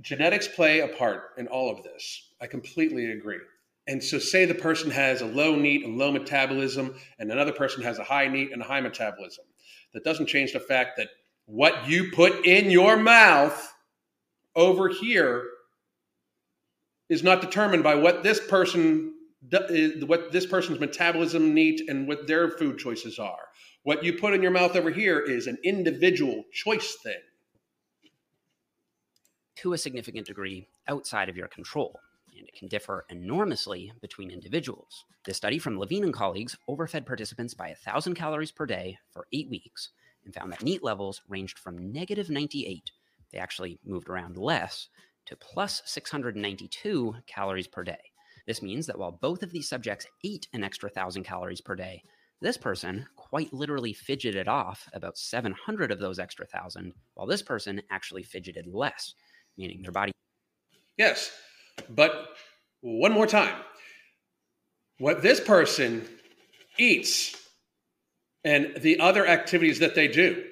[0.00, 2.30] Genetics play a part in all of this.
[2.40, 3.40] I completely agree.
[3.88, 7.82] And so, say the person has a low NEAT and low metabolism, and another person
[7.82, 9.46] has a high NEAT and a high metabolism.
[9.94, 11.08] That doesn't change the fact that
[11.46, 13.72] what you put in your mouth
[14.54, 15.42] over here
[17.08, 19.14] is not determined by what this person
[19.50, 23.48] eh, what this person's metabolism NEAT and what their food choices are.
[23.84, 27.22] What you put in your mouth over here is an individual choice thing.
[29.56, 31.98] To a significant degree outside of your control
[32.38, 35.04] and it can differ enormously between individuals.
[35.24, 39.50] This study from Levine and colleagues overfed participants by 1,000 calories per day for eight
[39.50, 39.90] weeks
[40.24, 42.90] and found that NEAT levels ranged from negative 98,
[43.32, 44.88] they actually moved around less,
[45.26, 47.98] to plus 692 calories per day.
[48.46, 52.02] This means that while both of these subjects ate an extra 1,000 calories per day,
[52.40, 57.82] this person quite literally fidgeted off about 700 of those extra 1,000, while this person
[57.90, 59.14] actually fidgeted less,
[59.56, 60.12] meaning their body.
[60.96, 61.30] Yes,
[61.88, 62.28] but
[62.80, 63.54] one more time
[64.98, 66.04] what this person
[66.76, 67.36] eats
[68.44, 70.44] and the other activities that they do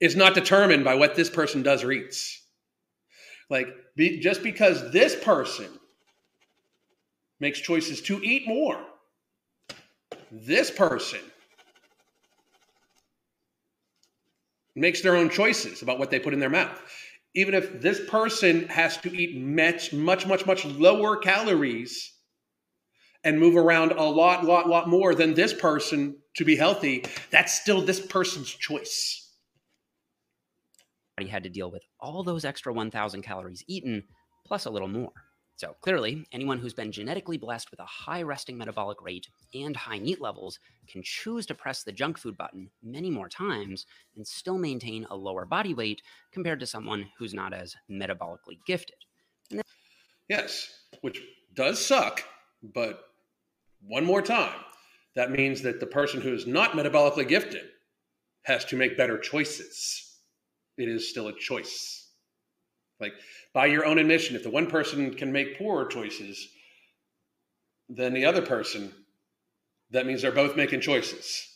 [0.00, 2.42] is not determined by what this person does or eats.
[3.50, 5.66] Like, be, just because this person
[7.40, 8.80] makes choices to eat more,
[10.30, 11.20] this person
[14.76, 16.80] makes their own choices about what they put in their mouth
[17.34, 22.14] even if this person has to eat much, much, much, much lower calories
[23.24, 27.52] and move around a lot, lot, lot more than this person to be healthy, that's
[27.52, 29.24] still this person's choice.
[31.20, 34.04] He had to deal with all those extra 1,000 calories eaten
[34.46, 35.12] plus a little more.
[35.58, 39.98] So clearly, anyone who's been genetically blessed with a high resting metabolic rate and high
[39.98, 44.56] NEAT levels can choose to press the junk food button many more times and still
[44.56, 48.94] maintain a lower body weight compared to someone who's not as metabolically gifted.
[50.28, 51.20] Yes, which
[51.56, 52.22] does suck,
[52.62, 53.00] but
[53.80, 54.60] one more time,
[55.16, 57.64] that means that the person who is not metabolically gifted
[58.42, 60.20] has to make better choices.
[60.76, 61.97] It is still a choice.
[63.00, 63.14] Like
[63.52, 66.48] by your own admission, if the one person can make poorer choices
[67.88, 68.92] than the other person,
[69.90, 71.46] that means they're both making choices.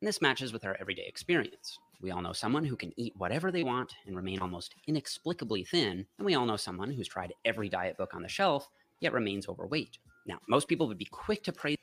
[0.00, 1.78] And this matches with our everyday experience.
[2.00, 6.06] We all know someone who can eat whatever they want and remain almost inexplicably thin,
[6.16, 9.48] and we all know someone who's tried every diet book on the shelf yet remains
[9.48, 9.98] overweight.
[10.26, 11.76] Now, most people would be quick to praise.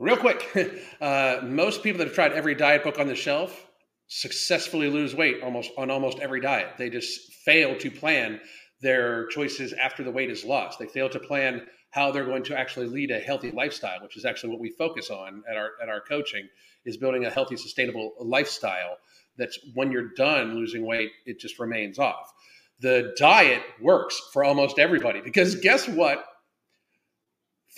[0.00, 0.48] Real quick,
[1.00, 3.69] uh, most people that have tried every diet book on the shelf
[4.10, 6.70] successfully lose weight almost on almost every diet.
[6.76, 8.40] They just fail to plan
[8.82, 10.80] their choices after the weight is lost.
[10.80, 14.24] They fail to plan how they're going to actually lead a healthy lifestyle, which is
[14.24, 16.48] actually what we focus on at our at our coaching
[16.84, 18.96] is building a healthy, sustainable lifestyle.
[19.38, 22.32] That's when you're done losing weight, it just remains off.
[22.80, 26.24] The diet works for almost everybody because guess what?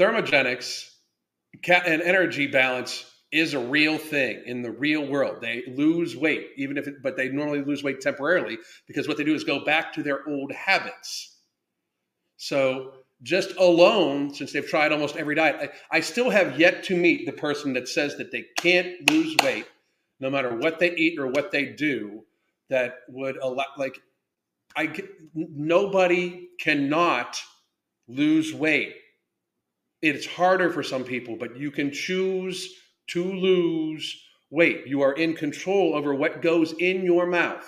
[0.01, 0.89] Thermogenics
[1.69, 5.41] and energy balance is a real thing in the real world.
[5.41, 9.25] They lose weight, even if, it, but they normally lose weight temporarily because what they
[9.25, 11.39] do is go back to their old habits.
[12.37, 12.93] So,
[13.23, 17.25] just alone, since they've tried almost every diet, I, I still have yet to meet
[17.25, 19.67] the person that says that they can't lose weight
[20.19, 22.25] no matter what they eat or what they do.
[22.69, 24.01] That would allow, like,
[24.75, 24.93] I
[25.35, 27.41] nobody cannot
[28.09, 28.95] lose weight.
[30.01, 32.75] It's harder for some people, but you can choose
[33.09, 34.87] to lose weight.
[34.87, 37.67] You are in control over what goes in your mouth.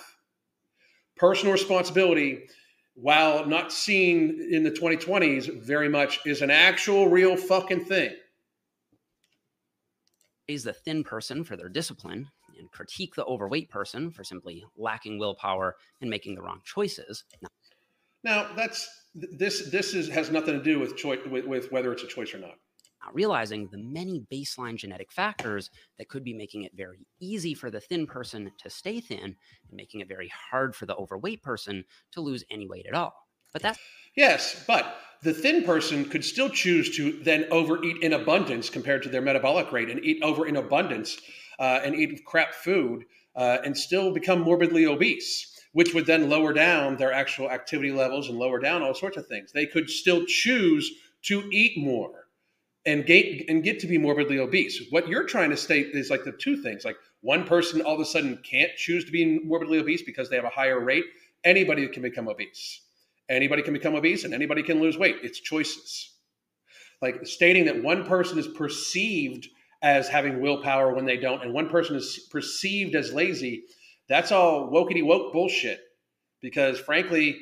[1.17, 2.45] Personal responsibility,
[2.95, 8.15] while not seen in the 2020s very much, is an actual real fucking thing.
[10.47, 15.19] Praise the thin person for their discipline and critique the overweight person for simply lacking
[15.19, 17.25] willpower and making the wrong choices.
[18.23, 19.71] Now, that's this.
[19.71, 22.39] This is has nothing to do with choice with, with whether it's a choice or
[22.39, 22.57] not
[23.05, 27.71] not realizing the many baseline genetic factors that could be making it very easy for
[27.71, 29.19] the thin person to stay thin
[29.69, 33.15] and making it very hard for the overweight person to lose any weight at all.
[33.53, 33.79] But that's
[34.17, 39.09] yes, but the thin person could still choose to then overeat in abundance compared to
[39.09, 41.19] their metabolic rate and eat over in abundance
[41.59, 43.05] uh, and eat crap food
[43.37, 48.29] uh, and still become morbidly obese, which would then lower down their actual activity levels
[48.29, 49.53] and lower down all sorts of things.
[49.53, 50.91] They could still choose
[51.23, 52.24] to eat more
[52.87, 54.83] and get and get to be morbidly obese.
[54.91, 56.85] What you're trying to state is like the two things.
[56.85, 60.37] Like one person all of a sudden can't choose to be morbidly obese because they
[60.37, 61.05] have a higher rate.
[61.45, 62.81] Anybody can become obese.
[63.29, 65.17] Anybody can become obese and anybody can lose weight.
[65.23, 66.11] It's choices.
[67.01, 69.49] Like stating that one person is perceived
[69.83, 73.65] as having willpower when they don't, and one person is perceived as lazy,
[74.09, 75.81] that's all wokey woke bullshit.
[76.41, 77.39] Because frankly,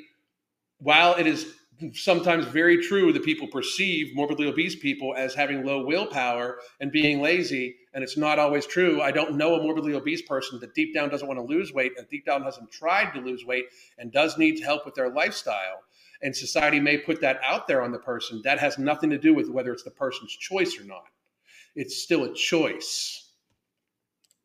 [0.79, 1.47] while it is
[1.95, 7.21] sometimes very true that people perceive morbidly obese people as having low willpower and being
[7.21, 9.03] lazy and it's not always true.
[9.03, 11.93] I don't know a morbidly obese person that deep down doesn't want to lose weight
[11.99, 13.67] and deep down hasn't tried to lose weight
[13.99, 15.83] and does need help with their lifestyle.
[16.23, 18.41] And society may put that out there on the person.
[18.45, 21.05] That has nothing to do with whether it's the person's choice or not.
[21.75, 23.33] It's still a choice.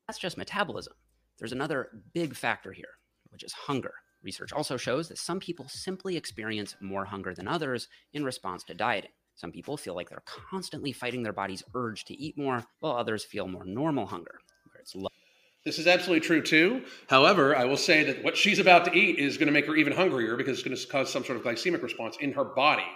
[0.07, 0.93] That's just metabolism.
[1.37, 2.97] There's another big factor here
[3.29, 3.93] which is hunger
[4.27, 8.73] Research also shows that some people simply experience more hunger than others in response to
[8.73, 9.11] dieting.
[9.35, 13.23] Some people feel like they're constantly fighting their body's urge to eat more, while others
[13.23, 15.07] feel more normal hunger, where it's low.
[15.63, 16.83] This is absolutely true too.
[17.07, 19.77] However, I will say that what she's about to eat is going to make her
[19.77, 22.91] even hungrier because it's going to cause some sort of glycemic response in her body.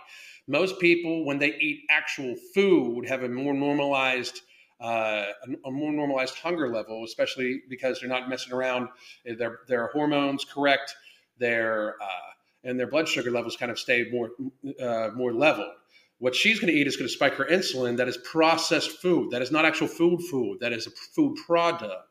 [0.50, 4.42] Most people, when they eat actual food, have a more normalized
[4.82, 8.90] uh, a, a, more normalized hunger level, especially because they're not messing around.
[9.24, 10.94] Their their hormones correct
[11.42, 12.30] their uh,
[12.64, 14.30] and their blood sugar levels kind of stay more
[14.82, 15.74] uh, more leveled.
[16.20, 17.98] What she's going to eat is going to spike her insulin.
[17.98, 19.32] That is processed food.
[19.32, 20.22] That is not actual food.
[20.30, 20.60] Food.
[20.62, 22.11] That is a food product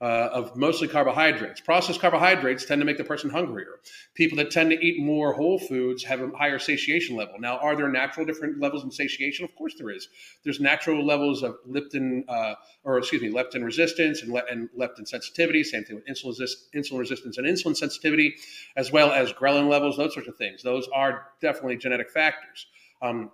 [0.00, 1.60] uh, of mostly carbohydrates.
[1.60, 3.80] Processed carbohydrates tend to make the person hungrier.
[4.14, 7.34] People that tend to eat more whole foods have a higher satiation level.
[7.38, 9.44] Now, are there natural different levels in satiation?
[9.44, 10.08] Of course, there is.
[10.44, 15.06] There's natural levels of leptin, uh, or excuse me, leptin resistance and, le- and, leptin
[15.06, 15.64] sensitivity.
[15.64, 18.36] Same thing with insulin, resist- insulin resistance and insulin sensitivity,
[18.76, 19.96] as well as ghrelin levels.
[19.96, 20.62] Those sorts of things.
[20.62, 22.66] Those are definitely genetic factors.
[23.02, 23.32] Um,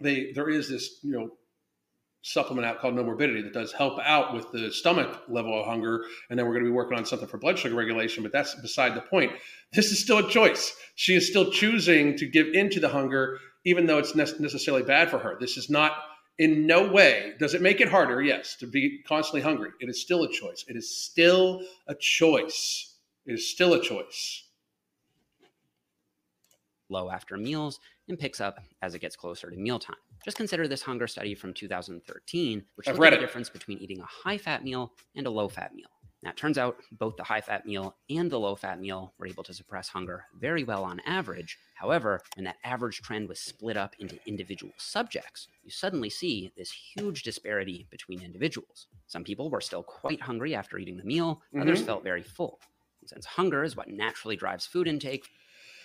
[0.00, 1.30] they, there is this, you know,
[2.22, 6.04] supplement out called Nomorbidity that does help out with the stomach level of hunger.
[6.30, 8.54] And then we're going to be working on something for blood sugar regulation, but that's
[8.54, 9.32] beside the point.
[9.72, 10.74] This is still a choice.
[10.94, 15.18] She is still choosing to give into the hunger, even though it's necessarily bad for
[15.18, 15.36] her.
[15.38, 15.92] This is not
[16.38, 19.70] in no way does it make it harder, yes, to be constantly hungry.
[19.80, 20.64] It is still a choice.
[20.66, 22.94] It is still a choice.
[23.26, 24.44] It is still a choice.
[26.88, 29.96] Low after meals and picks up as it gets closer to mealtime.
[30.24, 34.00] Just consider this hunger study from 2013, which I've looked at the difference between eating
[34.00, 35.88] a high fat meal and a low fat meal.
[36.22, 39.26] Now, it turns out both the high fat meal and the low fat meal were
[39.26, 41.58] able to suppress hunger very well on average.
[41.74, 46.70] However, when that average trend was split up into individual subjects, you suddenly see this
[46.70, 48.86] huge disparity between individuals.
[49.08, 51.62] Some people were still quite hungry after eating the meal, mm-hmm.
[51.62, 52.60] others felt very full.
[53.00, 55.28] And since hunger is what naturally drives food intake,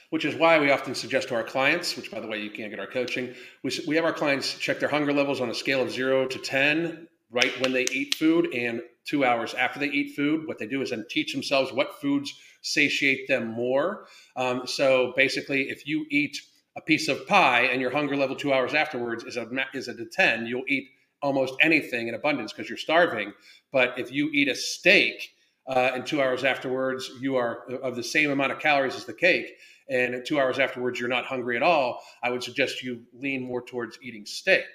[0.09, 2.69] which is why we often suggest to our clients, which by the way, you can't
[2.69, 5.81] get our coaching, we, we have our clients check their hunger levels on a scale
[5.81, 10.15] of zero to 10 right when they eat food and two hours after they eat
[10.15, 10.47] food.
[10.47, 14.07] What they do is then teach themselves what foods satiate them more.
[14.35, 16.37] Um, so basically, if you eat
[16.77, 19.99] a piece of pie and your hunger level two hours afterwards is a, is at
[19.99, 20.89] a 10, you'll eat
[21.21, 23.33] almost anything in abundance because you're starving.
[23.71, 25.31] But if you eat a steak
[25.67, 29.13] uh, and two hours afterwards, you are of the same amount of calories as the
[29.13, 29.51] cake
[29.89, 33.61] and two hours afterwards you're not hungry at all, I would suggest you lean more
[33.61, 34.65] towards eating steak.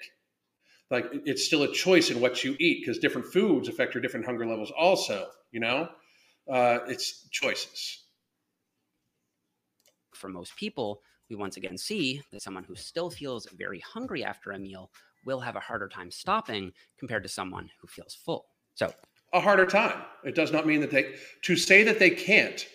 [0.89, 4.25] Like it's still a choice in what you eat because different foods affect your different
[4.25, 4.71] hunger levels.
[4.77, 5.89] Also, you know,
[6.51, 8.03] uh, it's choices.
[10.13, 14.51] For most people, we once again see that someone who still feels very hungry after
[14.51, 14.91] a meal
[15.25, 18.45] will have a harder time stopping compared to someone who feels full.
[18.75, 18.93] So,
[19.33, 20.03] a harder time.
[20.23, 22.67] It does not mean that they, to say that they can't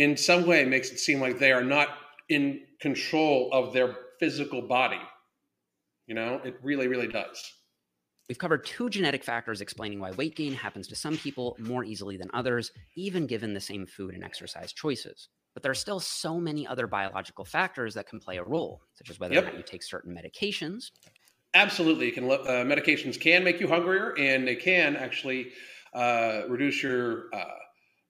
[0.00, 1.88] in some way makes it seem like they are not
[2.30, 5.00] in control of their physical body.
[6.06, 7.52] You know, it really, really does.
[8.26, 12.16] We've covered two genetic factors explaining why weight gain happens to some people more easily
[12.16, 15.28] than others, even given the same food and exercise choices.
[15.52, 19.10] But there are still so many other biological factors that can play a role, such
[19.10, 19.42] as whether yep.
[19.42, 20.92] or not you take certain medications.
[21.52, 25.48] Absolutely, can uh, medications can make you hungrier, and they can actually
[25.92, 27.44] uh, reduce your uh,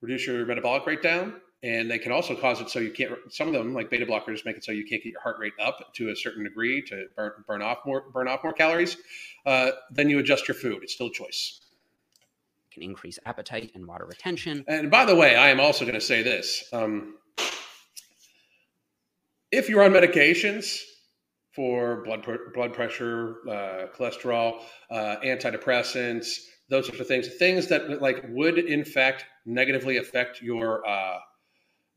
[0.01, 3.47] reduce your metabolic rate down and they can also cause it so you can't some
[3.47, 5.93] of them like beta blockers make it so you can't get your heart rate up
[5.93, 8.97] to a certain degree to burn, burn off more burn off more calories
[9.45, 10.83] uh, then you adjust your food.
[10.83, 11.61] It's still choice.
[12.71, 14.63] Can increase appetite and water retention.
[14.67, 17.15] And by the way i am also going to say this um,
[19.51, 20.79] if you're on medications
[21.53, 26.37] for blood blood pressure uh, cholesterol uh, antidepressants
[26.69, 31.17] those sorts of things things that like would in fact negatively affect your uh,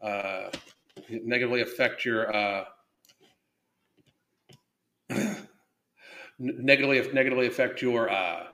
[0.05, 0.51] uh,
[1.09, 2.65] negatively affect your uh,
[6.39, 8.45] negatively negatively affect your uh,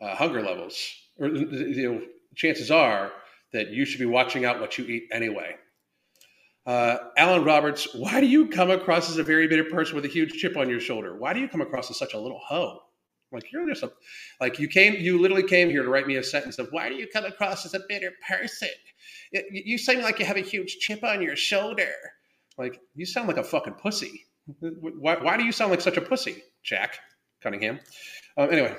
[0.00, 0.94] uh, hunger levels.
[1.18, 2.02] Or you know,
[2.34, 3.12] chances are
[3.52, 5.56] that you should be watching out what you eat anyway.
[6.64, 10.08] Uh, Alan Roberts, why do you come across as a very bitter person with a
[10.08, 11.16] huge chip on your shoulder?
[11.16, 12.82] Why do you come across as such a little hoe?
[13.32, 13.92] Like you're just a,
[14.40, 16.94] like you came, you literally came here to write me a sentence of why do
[16.94, 18.68] you come across as a bitter person?
[19.32, 21.92] It, you seem like you have a huge chip on your shoulder.
[22.58, 24.26] Like you sound like a fucking pussy.
[24.60, 26.98] Why, why do you sound like such a pussy, Jack
[27.42, 27.80] Cunningham?
[28.36, 28.76] Um, anyway.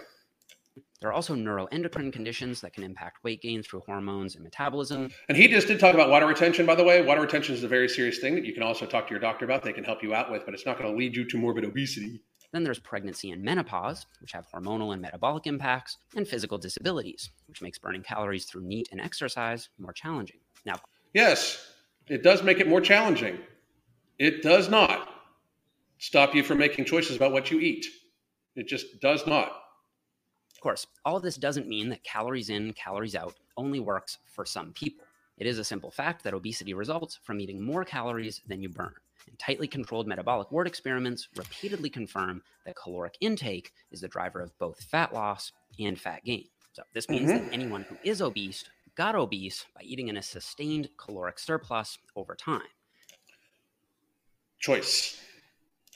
[1.01, 5.09] There are also neuroendocrine conditions that can impact weight gain through hormones and metabolism.
[5.27, 7.01] And he just did talk about water retention, by the way.
[7.01, 9.43] Water retention is a very serious thing that you can also talk to your doctor
[9.43, 9.63] about.
[9.63, 11.65] They can help you out with, but it's not going to lead you to morbid
[11.65, 12.21] obesity.
[12.53, 17.63] Then there's pregnancy and menopause, which have hormonal and metabolic impacts, and physical disabilities, which
[17.63, 20.37] makes burning calories through NEAT and exercise more challenging.
[20.63, 20.75] Now,
[21.15, 21.73] yes,
[22.07, 23.39] it does make it more challenging.
[24.19, 25.09] It does not
[25.97, 27.87] stop you from making choices about what you eat.
[28.55, 29.47] It just does not.
[30.53, 34.45] Of course, all of this doesn't mean that calories in, calories out only works for
[34.45, 35.05] some people.
[35.39, 38.93] It is a simple fact that obesity results from eating more calories than you burn
[39.27, 44.57] and tightly controlled metabolic ward experiments repeatedly confirm that caloric intake is the driver of
[44.59, 46.45] both fat loss and fat gain.
[46.73, 47.45] So this means mm-hmm.
[47.45, 52.35] that anyone who is obese got obese by eating in a sustained caloric surplus over
[52.35, 52.61] time.
[54.59, 55.19] Choice.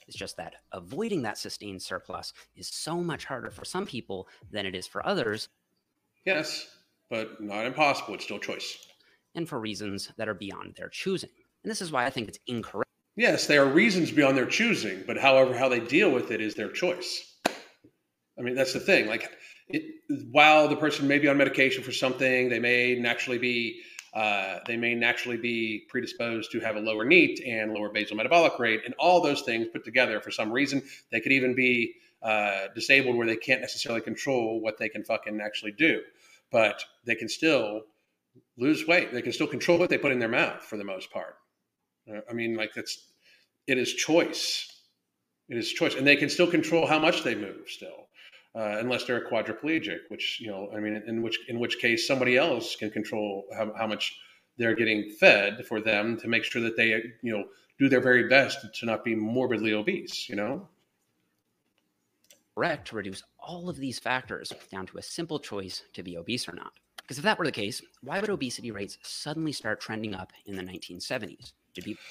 [0.06, 4.66] It's just that avoiding that sustained surplus is so much harder for some people than
[4.66, 5.48] it is for others.
[6.24, 6.68] Yes,
[7.10, 8.14] but not impossible.
[8.14, 8.86] It's still choice.
[9.34, 11.30] And for reasons that are beyond their choosing.
[11.62, 15.02] And this is why I think it's incorrect Yes, there are reasons beyond their choosing,
[15.04, 17.34] but however, how they deal with it is their choice.
[18.38, 19.08] I mean, that's the thing.
[19.08, 19.28] Like,
[19.66, 19.82] it,
[20.30, 23.80] while the person may be on medication for something, they may naturally be
[24.14, 28.56] uh, they may naturally be predisposed to have a lower NEAT and lower basal metabolic
[28.60, 30.80] rate, and all those things put together for some reason.
[31.10, 35.40] They could even be uh, disabled where they can't necessarily control what they can fucking
[35.40, 36.02] actually do,
[36.52, 37.82] but they can still
[38.56, 39.12] lose weight.
[39.12, 41.34] They can still control what they put in their mouth for the most part.
[42.10, 43.08] Uh, I mean, like that's
[43.66, 44.66] it is choice.
[45.48, 48.08] It is choice, and they can still control how much they move still.
[48.54, 52.06] Uh, unless they're a quadriplegic, which you know, I mean, in which in which case
[52.06, 54.18] somebody else can control how, how much
[54.56, 56.88] they're getting fed for them to make sure that they
[57.22, 57.44] you know
[57.78, 60.28] do their very best to not be morbidly obese.
[60.28, 60.68] You know,
[62.54, 66.48] correct to reduce all of these factors down to a simple choice to be obese
[66.48, 66.72] or not.
[66.96, 70.56] Because if that were the case, why would obesity rates suddenly start trending up in
[70.56, 71.52] the 1970s?
[71.78, 72.02] Did people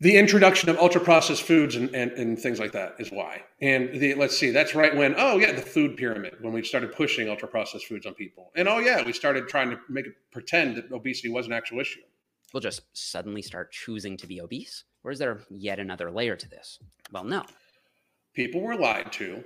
[0.00, 3.42] the introduction of ultra processed foods and, and, and, things like that is why.
[3.60, 6.92] And the, let's see, that's right when, oh, yeah, the food pyramid, when we started
[6.92, 8.50] pushing ultra processed foods on people.
[8.56, 11.80] And oh, yeah, we started trying to make it pretend that obesity was an actual
[11.80, 12.00] issue.
[12.52, 14.84] We'll just suddenly start choosing to be obese?
[15.04, 16.78] Or is there yet another layer to this?
[17.12, 17.44] Well, no.
[18.34, 19.44] People were lied to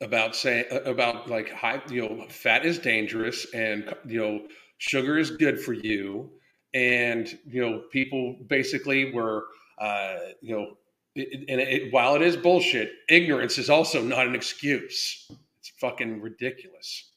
[0.00, 4.48] about saying, about like high, you know, fat is dangerous and, you know,
[4.78, 6.30] sugar is good for you.
[6.74, 9.46] And, you know, people basically were,
[9.78, 10.76] uh, you know,
[11.14, 15.26] it, and it, while it is bullshit, ignorance is also not an excuse.
[15.58, 17.10] It's fucking ridiculous.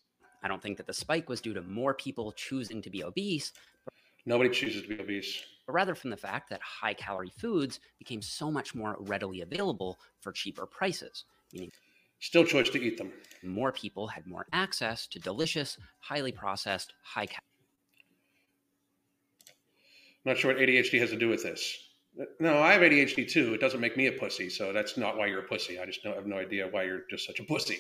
[0.44, 3.52] I don't think that the spike was due to more people choosing to be obese.
[4.26, 5.44] Nobody chooses to be obese.
[5.68, 10.00] But rather from the fact that high calorie foods became so much more readily available
[10.20, 11.72] for cheaper prices, meaning
[12.20, 13.12] still choice to eat them.
[13.44, 17.51] More people had more access to delicious, highly processed, high calorie.
[20.26, 21.78] Not sure what ADHD has to do with this.
[22.40, 23.54] No, I have ADHD too.
[23.54, 25.80] It doesn't make me a pussy, so that's not why you're a pussy.
[25.80, 27.80] I just have no idea why you're just such a pussy.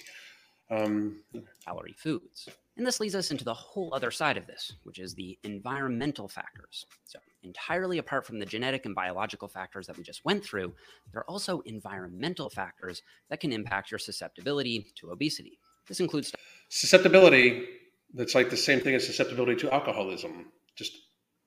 [0.69, 1.17] Um,
[1.65, 2.47] calorie foods.
[2.77, 6.29] And this leads us into the whole other side of this, which is the environmental
[6.29, 6.85] factors.
[7.03, 10.73] So, entirely apart from the genetic and biological factors that we just went through,
[11.11, 15.59] there are also environmental factors that can impact your susceptibility to obesity.
[15.87, 16.33] This includes
[16.69, 17.67] susceptibility
[18.13, 20.45] that's like the same thing as susceptibility to alcoholism.
[20.75, 20.93] Just,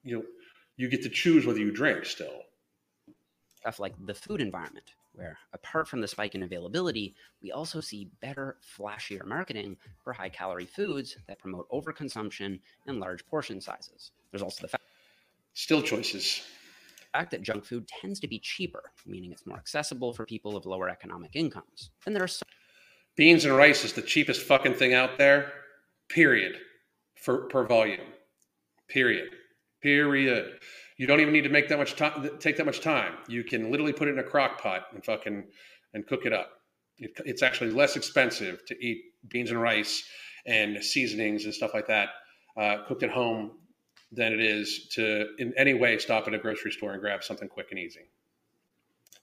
[0.03, 0.25] you know,
[0.77, 2.43] you get to choose whether you drink still
[3.65, 8.11] stuff like the food environment, where apart from the spike in availability, we also see
[8.21, 14.11] better, flashier marketing for high calorie foods that promote overconsumption and large portion sizes.
[14.31, 14.85] There's also the fact
[15.55, 16.43] still choices.
[16.99, 20.59] The fact that junk food tends to be cheaper, meaning it's more accessible for people
[20.59, 21.89] of lower economic incomes.
[22.05, 22.49] And there are some
[23.17, 25.53] beans and rice is the cheapest fucking thing out there.
[26.11, 26.57] Period.
[27.15, 28.13] For per volume.
[28.89, 29.31] Period.
[29.85, 30.61] Period.
[30.97, 33.17] You don't even need to make that much time, take that much time.
[33.29, 35.45] You can literally put it in a crock pot and fucking
[35.93, 36.53] and cook it up.
[36.97, 40.03] It, it's actually less expensive to eat beans and rice
[40.47, 42.09] and seasonings and stuff like that
[42.57, 43.59] uh, cooked at home
[44.11, 47.49] than it is to in any way stop at a grocery store and grab something
[47.49, 48.09] quick and easy.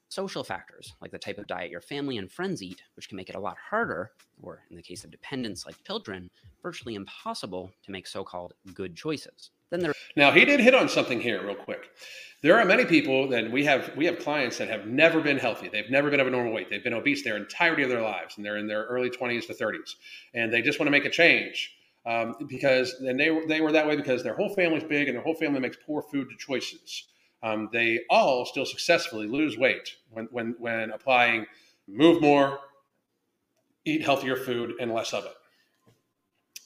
[0.09, 3.30] Social factors, like the type of diet your family and friends eat, which can make
[3.30, 4.12] it a lot harder,
[4.43, 6.30] or in the case of dependents like children,
[6.62, 9.49] virtually impossible to make so called good choices.
[9.72, 9.93] Then there.
[10.15, 11.89] Now he did hit on something here, real quick.
[12.43, 15.69] There are many people that we have we have clients that have never been healthy.
[15.69, 16.69] They've never been of a normal weight.
[16.69, 19.53] They've been obese their entirety of their lives, and they're in their early twenties to
[19.53, 19.95] thirties,
[20.34, 23.88] and they just want to make a change um, because and they they were that
[23.88, 27.07] way because their whole family's big and their whole family makes poor food choices.
[27.43, 31.45] Um, they all still successfully lose weight when when when applying
[31.88, 32.59] move more,
[33.86, 35.34] eat healthier food, and less of it.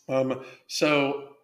[0.08, 1.35] Um, so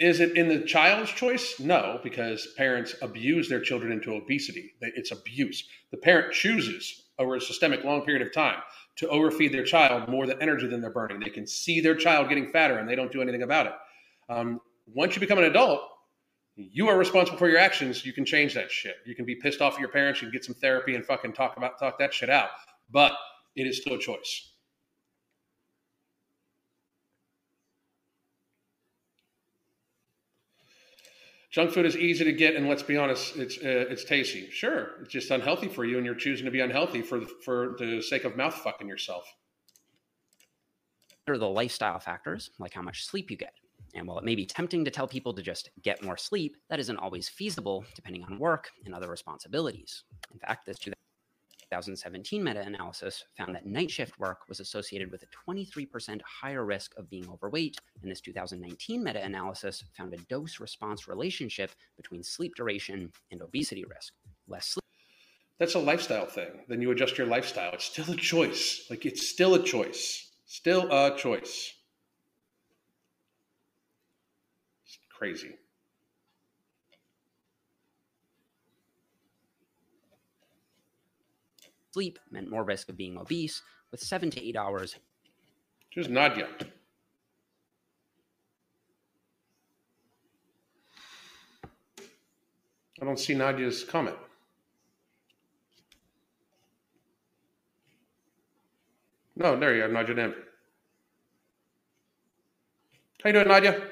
[0.00, 1.60] is it in the child's choice?
[1.60, 4.72] No, because parents abuse their children into obesity.
[4.80, 5.64] It's abuse.
[5.90, 8.60] The parent chooses over a systemic long period of time
[8.96, 11.20] to overfeed their child more than energy than they're burning.
[11.20, 13.72] They can see their child getting fatter and they don't do anything about it.
[14.30, 15.82] Um, once you become an adult,
[16.56, 18.04] you are responsible for your actions.
[18.04, 18.96] You can change that shit.
[19.04, 20.22] You can be pissed off at your parents.
[20.22, 22.50] You can get some therapy and fucking talk about talk that shit out.
[22.90, 23.12] But
[23.54, 24.49] it is still a choice.
[31.50, 34.50] Junk food is easy to get, and let's be honest, it's uh, it's tasty.
[34.50, 37.76] Sure, it's just unhealthy for you, and you're choosing to be unhealthy for the, for
[37.78, 39.24] the sake of mouth fucking yourself.
[41.26, 43.54] There are the lifestyle factors, like how much sleep you get.
[43.94, 46.78] And while it may be tempting to tell people to just get more sleep, that
[46.78, 50.04] isn't always feasible depending on work and other responsibilities.
[50.32, 50.78] In fact, this
[51.70, 56.96] 2017 meta analysis found that night shift work was associated with a 23% higher risk
[56.96, 57.76] of being overweight.
[58.02, 63.84] And this 2019 meta analysis found a dose response relationship between sleep duration and obesity
[63.84, 64.14] risk.
[64.48, 64.84] Less sleep.
[65.60, 66.50] That's a lifestyle thing.
[66.68, 67.72] Then you adjust your lifestyle.
[67.74, 68.86] It's still a choice.
[68.90, 70.32] Like it's still a choice.
[70.46, 71.74] Still a choice.
[74.86, 75.59] It's crazy.
[81.92, 84.96] Sleep meant more risk of being obese, with seven to eight hours.
[85.90, 86.46] Just Nadia.
[93.00, 94.16] I don't see Nadia's comment.
[99.36, 100.36] No, there you are, Nadia Denver.
[103.22, 103.82] How you doing, Nadia?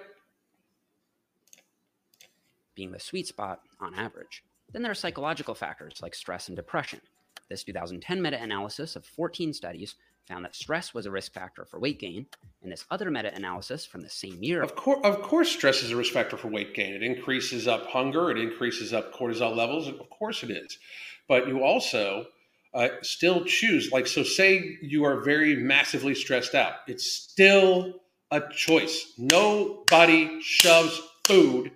[2.74, 4.44] Being the sweet spot on average.
[4.72, 7.00] Then there are psychological factors like stress and depression.
[7.48, 9.94] This 2010 meta analysis of 14 studies
[10.26, 12.26] found that stress was a risk factor for weight gain,
[12.62, 14.62] and this other meta analysis from the same year.
[14.62, 16.92] Of course, of course, stress is a risk factor for weight gain.
[16.92, 19.88] It increases up hunger, it increases up cortisol levels.
[19.88, 20.78] Of course, it is.
[21.26, 22.26] But you also
[22.74, 27.94] uh, still choose, like, so say you are very massively stressed out, it's still
[28.30, 29.14] a choice.
[29.16, 31.72] Nobody shoves food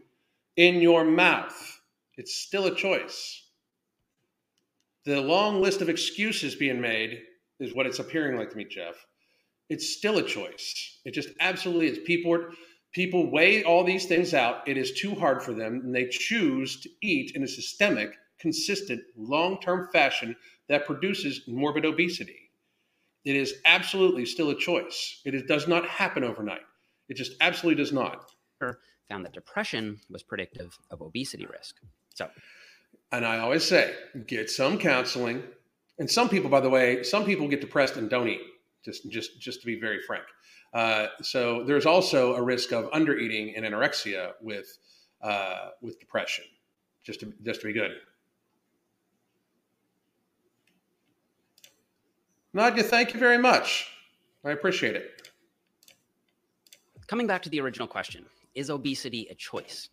[0.56, 1.80] in your mouth,
[2.18, 3.41] it's still a choice.
[5.04, 7.22] The long list of excuses being made
[7.58, 8.94] is what it's appearing like to me, Jeff.
[9.68, 11.00] It's still a choice.
[11.04, 11.98] It just absolutely is.
[12.06, 12.50] People are,
[12.92, 14.68] people weigh all these things out.
[14.68, 19.02] It is too hard for them, and they choose to eat in a systemic, consistent,
[19.16, 20.36] long-term fashion
[20.68, 22.50] that produces morbid obesity.
[23.24, 25.20] It is absolutely still a choice.
[25.24, 26.62] It is, does not happen overnight.
[27.08, 28.30] It just absolutely does not.
[29.08, 31.76] Found that depression was predictive of obesity risk.
[32.14, 32.28] So,
[33.12, 33.94] and I always say,
[34.26, 35.42] get some counseling.
[35.98, 38.40] And some people, by the way, some people get depressed and don't eat.
[38.84, 40.24] Just, just, just to be very frank.
[40.72, 44.78] Uh, so there's also a risk of undereating and anorexia with,
[45.20, 46.44] uh, with depression.
[47.04, 47.92] Just to, just to be good.
[52.54, 53.88] Nadia, thank you very much.
[54.44, 55.30] I appreciate it.
[57.06, 59.90] Coming back to the original question, is obesity a choice?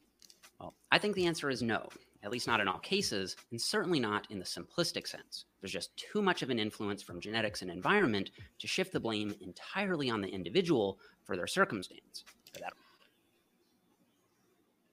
[0.59, 1.89] Well, I think the answer is no
[2.23, 5.45] at least not in all cases, and certainly not in the simplistic sense.
[5.61, 9.35] There's just too much of an influence from genetics and environment to shift the blame
[9.41, 12.23] entirely on the individual for their circumstance.
[12.53, 12.59] For.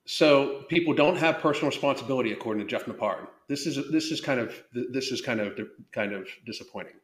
[0.07, 3.27] So people don't have personal responsibility, according to Jeff Nippard.
[3.49, 5.59] This is this is kind of this is kind of
[5.93, 6.95] kind of disappointing.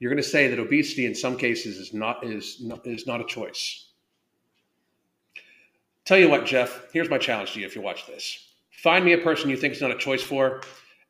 [0.00, 3.20] You're going to say that obesity in some cases is not is not, is not
[3.20, 3.92] a choice.
[6.04, 6.86] Tell you what, Jeff.
[6.92, 7.66] Here's my challenge to you.
[7.66, 8.53] If you watch this,
[8.84, 10.60] Find me a person you think is not a choice for,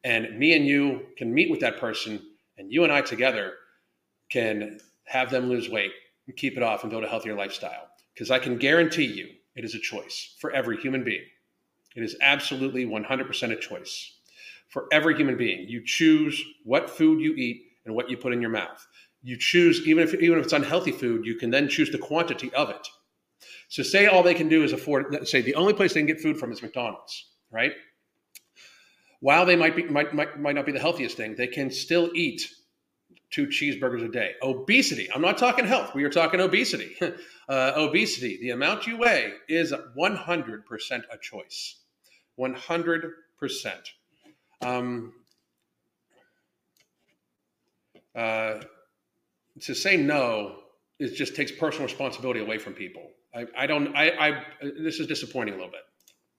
[0.04, 2.22] and me and you can meet with that person,
[2.56, 3.54] and you and I together
[4.30, 5.90] can have them lose weight
[6.28, 7.88] and keep it off and build a healthier lifestyle.
[8.14, 11.24] Because I can guarantee you it is a choice for every human being.
[11.96, 14.18] It is absolutely 100% a choice
[14.68, 15.66] for every human being.
[15.68, 18.86] You choose what food you eat and what you put in your mouth.
[19.24, 22.54] You choose, even if, even if it's unhealthy food, you can then choose the quantity
[22.54, 22.86] of it.
[23.68, 26.20] So, say all they can do is afford, say, the only place they can get
[26.20, 27.72] food from is McDonald's right?
[29.20, 32.10] While they might be might, might, might not be the healthiest thing, they can still
[32.14, 32.50] eat
[33.30, 34.32] two cheeseburgers a day.
[34.42, 35.08] Obesity.
[35.12, 35.94] I'm not talking health.
[35.94, 36.96] We are talking obesity.
[37.48, 38.38] uh, obesity.
[38.40, 41.76] The amount you weigh is 100% a choice.
[42.38, 43.12] 100%.
[44.60, 45.12] Um,
[48.14, 48.60] uh,
[49.60, 50.56] to say no
[50.98, 53.10] it just takes personal responsibility away from people.
[53.34, 53.94] I, I don't.
[53.96, 54.44] I, I.
[54.62, 55.80] This is disappointing a little bit.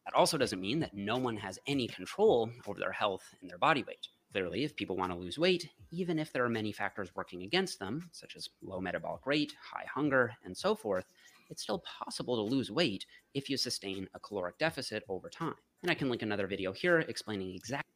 [0.05, 3.57] That also doesn't mean that no one has any control over their health and their
[3.57, 4.07] body weight.
[4.31, 7.79] Clearly, if people want to lose weight, even if there are many factors working against
[7.79, 11.05] them, such as low metabolic rate, high hunger, and so forth,
[11.49, 15.55] it's still possible to lose weight if you sustain a caloric deficit over time.
[15.81, 17.89] And I can link another video here explaining exactly.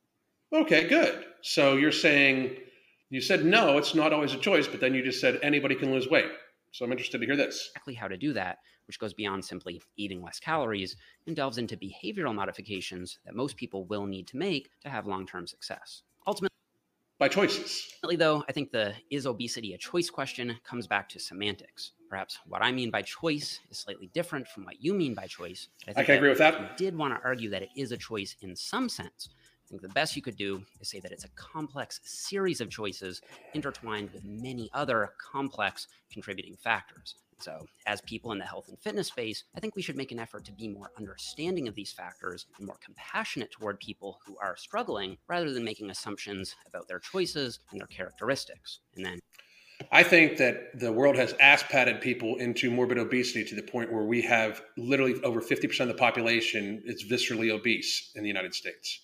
[0.53, 1.25] Okay, good.
[1.41, 2.55] So you're saying
[3.09, 5.91] you said no, it's not always a choice, but then you just said anybody can
[5.91, 6.31] lose weight.
[6.71, 7.69] So I'm interested to hear this.
[7.75, 8.59] Exactly how to do that,
[8.89, 13.85] which goes beyond simply eating less calories and delves into behavioral modifications that most people
[13.85, 16.01] will need to make to have long term success.
[16.25, 16.49] Ultimately,
[17.19, 17.87] by choices.
[18.03, 21.91] Ultimately, though, I think the is obesity a choice question comes back to semantics.
[22.09, 25.67] Perhaps what I mean by choice is slightly different from what you mean by choice.
[25.87, 26.55] I, I can agree with that.
[26.55, 29.29] I did want to argue that it is a choice in some sense,
[29.69, 32.71] I think the best you could do is say that it's a complex series of
[32.71, 33.21] choices
[33.53, 37.13] intertwined with many other complex contributing factors.
[37.39, 40.19] So, as people in the health and fitness space, I think we should make an
[40.19, 44.57] effort to be more understanding of these factors and more compassionate toward people who are
[44.57, 48.79] struggling rather than making assumptions about their choices and their characteristics.
[48.95, 49.19] And then
[49.91, 53.91] I think that the world has ass patted people into morbid obesity to the point
[53.91, 58.53] where we have literally over 50% of the population is viscerally obese in the United
[58.53, 58.99] States.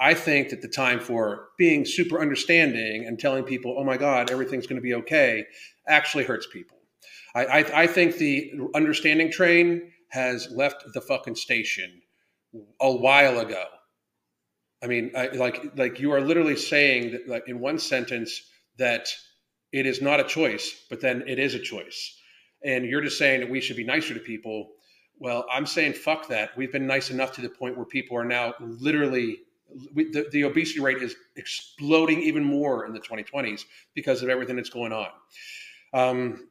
[0.00, 4.30] I think that the time for being super understanding and telling people, oh my God,
[4.30, 5.46] everything's going to be okay,
[5.88, 6.77] actually hurts people.
[7.38, 12.02] I, I, I think the understanding train has left the fucking station
[12.80, 13.64] a while ago.
[14.82, 18.42] I mean, I, like like you are literally saying that like in one sentence
[18.78, 19.08] that
[19.72, 22.16] it is not a choice, but then it is a choice,
[22.64, 24.70] and you're just saying that we should be nicer to people.
[25.18, 26.56] Well, I'm saying fuck that.
[26.56, 29.38] We've been nice enough to the point where people are now literally
[29.94, 33.64] we, the, the obesity rate is exploding even more in the 2020s
[33.94, 35.08] because of everything that's going on.
[35.92, 36.48] Um,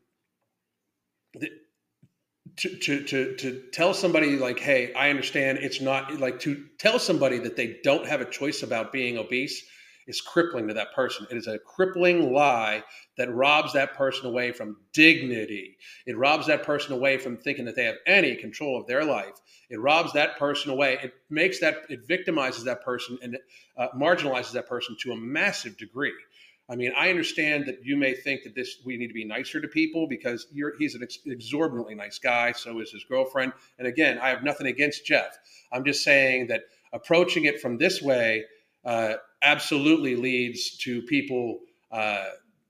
[2.57, 6.99] to, to, to, to tell somebody like, hey, I understand it's not like to tell
[6.99, 9.63] somebody that they don't have a choice about being obese
[10.07, 11.27] is crippling to that person.
[11.29, 12.83] It is a crippling lie
[13.17, 15.77] that robs that person away from dignity.
[16.05, 19.33] It robs that person away from thinking that they have any control of their life.
[19.69, 20.97] It robs that person away.
[21.03, 23.37] It makes that, it victimizes that person and
[23.77, 26.13] uh, marginalizes that person to a massive degree.
[26.69, 29.61] I mean, I understand that you may think that this we need to be nicer
[29.61, 30.47] to people because
[30.77, 32.51] he's an ex- exorbitantly nice guy.
[32.51, 33.53] So is his girlfriend.
[33.79, 35.37] And again, I have nothing against Jeff.
[35.71, 38.43] I'm just saying that approaching it from this way
[38.83, 41.59] uh, absolutely leads to people
[41.91, 42.25] uh,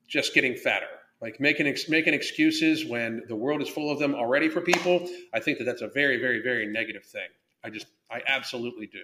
[0.08, 0.88] just getting fatter.
[1.20, 5.10] Like making ex- making excuses when the world is full of them already for people.
[5.34, 7.30] I think that that's a very, very, very negative thing.
[7.64, 9.02] I just, I absolutely do.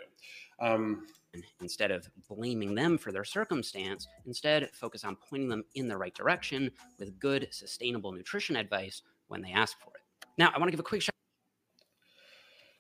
[0.60, 1.08] Um,
[1.62, 6.14] Instead of blaming them for their circumstance, instead focus on pointing them in the right
[6.14, 10.28] direction with good, sustainable nutrition advice when they ask for it.
[10.38, 11.16] Now, I want to give a quick shout.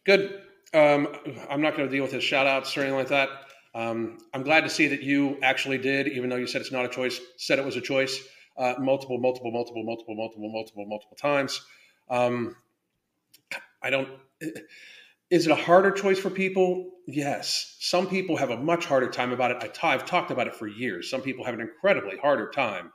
[0.06, 0.42] Good.
[0.74, 1.08] Um,
[1.50, 3.30] I'm not going to deal with his shout outs or anything like that.
[3.76, 6.86] Um, I'm glad to see that you actually did, even though you said it's not
[6.86, 8.28] a choice, said it was a choice
[8.58, 11.62] uh, multiple, multiple, multiple, multiple, multiple, multiple, multiple times.
[12.10, 12.56] Um,
[13.82, 14.10] I don't.
[15.30, 16.92] Is it a harder choice for people?
[17.08, 17.78] Yes.
[17.80, 19.58] Some people have a much harder time about it.
[19.62, 21.10] I t- I've talked about it for years.
[21.10, 22.92] Some people have an incredibly harder time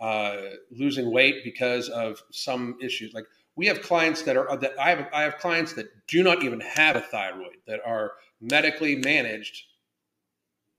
[0.00, 0.36] uh,
[0.70, 3.14] losing weight because of some issues.
[3.14, 6.42] Like we have clients that are that I have I have clients that do not
[6.42, 9.64] even have a thyroid that are medically managed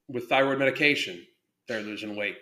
[0.08, 1.26] with thyroid medication.
[1.68, 2.38] They're losing weight,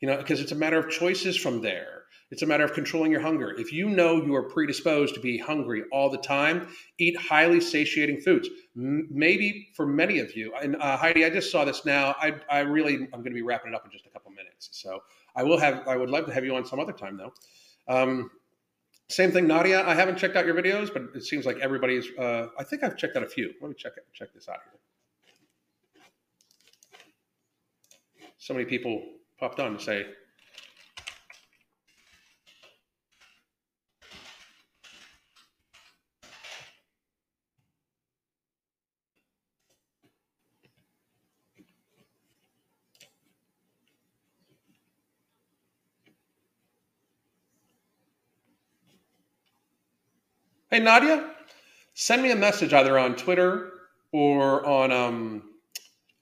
[0.00, 2.02] you know, because it's a matter of choices from there.
[2.30, 3.54] It's a matter of controlling your hunger.
[3.56, 6.68] If you know you are predisposed to be hungry all the time,
[6.98, 8.48] eat highly satiating foods.
[8.76, 12.16] M- maybe for many of you, and uh, Heidi, I just saw this now.
[12.20, 14.70] I, I really, I'm going to be wrapping it up in just a couple minutes.
[14.72, 15.04] So
[15.36, 17.32] I will have, I would love to have you on some other time though.
[17.86, 18.30] Um,
[19.08, 19.86] same thing, Nadia.
[19.86, 22.08] I haven't checked out your videos, but it seems like everybody's.
[22.18, 23.52] Uh, I think I've checked out a few.
[23.60, 24.80] Let me check check this out here.
[28.38, 29.00] So many people
[29.38, 30.06] popped on to say
[50.76, 51.30] Hey, Nadia,
[51.94, 53.72] send me a message either on Twitter
[54.12, 54.92] or on.
[54.92, 55.42] Um,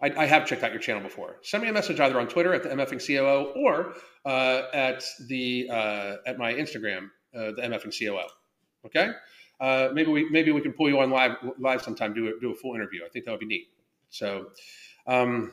[0.01, 1.39] I, I, have checked out your channel before.
[1.43, 3.95] Send me a message either on Twitter at the MFing COO or
[4.25, 8.29] uh, at the uh, at my Instagram, uh, the MFing COO.
[8.87, 9.11] Okay,
[9.61, 12.15] uh, maybe we maybe we can pull you on live live sometime.
[12.15, 13.01] Do a, do a full interview.
[13.05, 13.67] I think that would be neat.
[14.11, 14.51] So.
[15.09, 15.51] Um,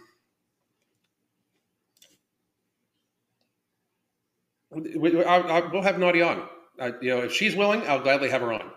[4.69, 6.47] we, I, I, we'll have Nadia on.
[6.81, 8.71] You know, if she's willing, I'll gladly have her on.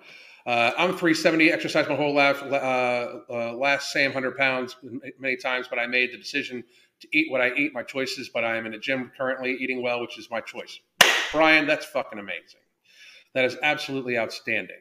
[0.47, 2.43] Uh, I'm 370, exercised my whole life.
[2.43, 4.77] Uh, uh, last same 100 pounds
[5.19, 6.63] many times, but I made the decision
[7.01, 8.29] to eat what I eat, my choices.
[8.29, 10.81] But I am in the gym currently, eating well, which is my choice.
[11.33, 12.61] Brian, that's fucking amazing.
[13.35, 14.77] That is absolutely outstanding.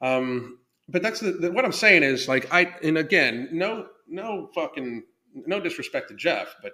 [0.00, 0.58] Um,
[0.88, 5.04] but that's the, the, what I'm saying is like I and again, no, no fucking,
[5.34, 6.72] no disrespect to Jeff, but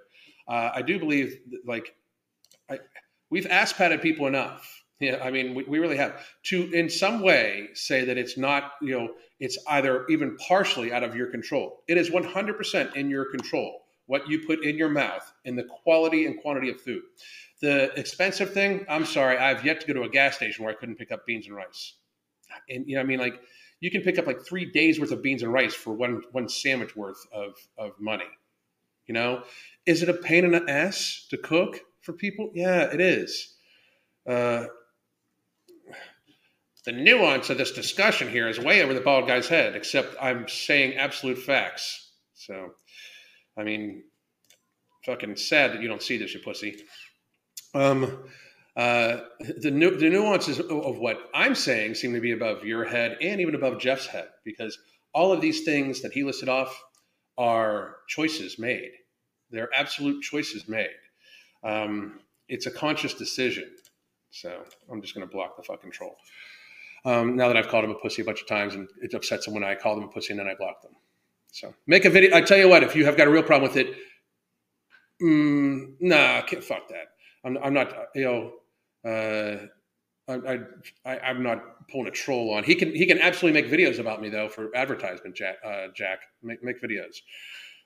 [0.49, 1.95] uh, I do believe that, like
[2.68, 2.80] I,
[3.30, 7.22] we've ass patted people enough yeah, I mean, we, we really have to, in some
[7.22, 11.82] way, say that it's not, you know, it's either even partially out of your control.
[11.88, 16.26] It is 100% in your control what you put in your mouth and the quality
[16.26, 17.03] and quantity of food.
[17.61, 20.76] The expensive thing, I'm sorry, I've yet to go to a gas station where I
[20.76, 21.94] couldn't pick up beans and rice.
[22.68, 23.40] And you know, I mean, like
[23.80, 26.48] you can pick up like three days worth of beans and rice for one one
[26.48, 28.28] sandwich worth of of money.
[29.07, 29.44] You know,
[29.86, 32.50] is it a pain in the ass to cook for people?
[32.55, 33.55] Yeah, it is.
[34.26, 34.66] Uh,
[36.85, 40.49] the nuance of this discussion here is way over the bald guy's head, except I'm
[40.49, 42.11] saying absolute facts.
[42.35, 42.70] So,
[43.57, 44.03] I mean,
[45.07, 46.76] fucking sad that you don't see this, you pussy.
[47.74, 48.24] Um,
[48.76, 49.20] uh,
[49.59, 53.41] the, nu- the nuances of what I'm saying seem to be above your head and
[53.41, 54.78] even above Jeff's head because
[55.14, 56.83] all of these things that he listed off
[57.39, 58.91] are choices made.
[59.51, 60.89] They're absolute choices made.
[61.62, 63.70] Um, it's a conscious decision.
[64.30, 66.16] So I'm just going to block the fucking troll.
[67.05, 69.46] Um, now that I've called him a pussy a bunch of times and it upsets
[69.46, 70.92] him when I call them a pussy and then I block them.
[71.50, 72.34] So make a video.
[72.34, 73.94] I tell you what, if you have got a real problem with it,
[75.22, 77.09] mm, nah, fuck that.
[77.44, 79.66] I'm, I'm not, you know, uh,
[80.28, 80.61] I,
[81.05, 82.62] I, I'm not pulling a troll on.
[82.64, 85.34] He can, he can absolutely make videos about me though for advertisement.
[85.34, 87.16] Jack, uh, Jack, make make videos.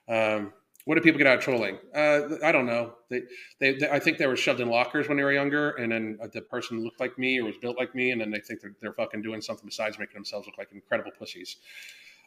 [0.09, 0.53] Um,
[0.87, 1.79] what do people get out of trolling?
[1.93, 2.95] Uh, I don't know.
[3.11, 3.23] They,
[3.59, 6.17] they, they, I think they were shoved in lockers when they were younger, and then
[6.33, 8.77] the person looked like me or was built like me, and then they think they're,
[8.81, 11.57] they're fucking doing something besides making themselves look like incredible pussies.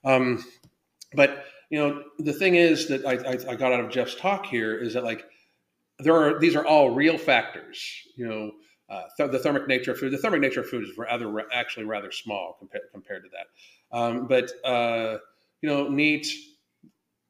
[0.03, 0.43] Um,
[1.13, 4.45] but you know, the thing is that I, I, I got out of Jeff's talk
[4.45, 5.23] here is that like
[5.99, 7.81] there are these are all real factors.
[8.17, 8.51] You know,
[8.89, 10.11] uh, th- the thermic nature of food.
[10.11, 13.97] The thermic nature of food is rather actually rather small compared compared to that.
[13.97, 15.19] Um, but uh,
[15.61, 16.27] you know, NEAT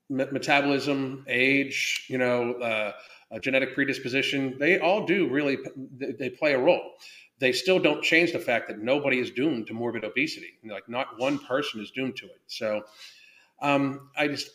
[0.09, 5.57] metabolism, age, you know, uh, genetic predisposition, they all do really,
[5.97, 6.93] they play a role.
[7.39, 10.57] They still don't change the fact that nobody is doomed to morbid obesity.
[10.65, 12.41] Like not one person is doomed to it.
[12.47, 12.83] So
[13.61, 14.49] um, I just,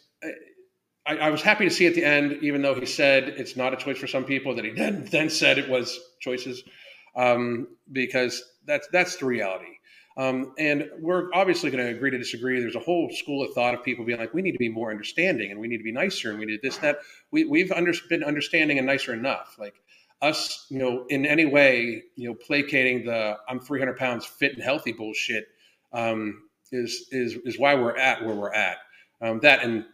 [1.07, 3.73] I, I, was happy to see at the end, even though he said it's not
[3.73, 6.63] a choice for some people, that he then, then said it was choices,
[7.17, 9.79] um, because that's that's the reality.
[10.17, 12.61] Um, and we're obviously going to agree to disagree.
[12.61, 14.91] There's a whole school of thought of people being like, we need to be more
[14.91, 16.99] understanding and we need to be nicer and we need this, that.
[17.33, 19.57] We, we've under, been understanding and nicer enough.
[19.59, 19.75] Like
[20.23, 24.63] us, you know, in any way, you know, placating the I'm 300 pounds fit and
[24.63, 25.49] healthy bullshit
[25.93, 28.77] um, is, is, is why we're at where we're at.
[29.21, 29.85] Um, that and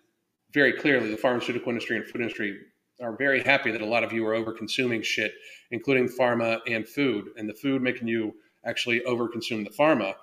[0.53, 2.59] very clearly the pharmaceutical industry and food industry
[3.01, 5.33] are very happy that a lot of you are over consuming shit,
[5.71, 8.35] including pharma and food, and the food making you
[8.65, 10.15] actually overconsume the pharma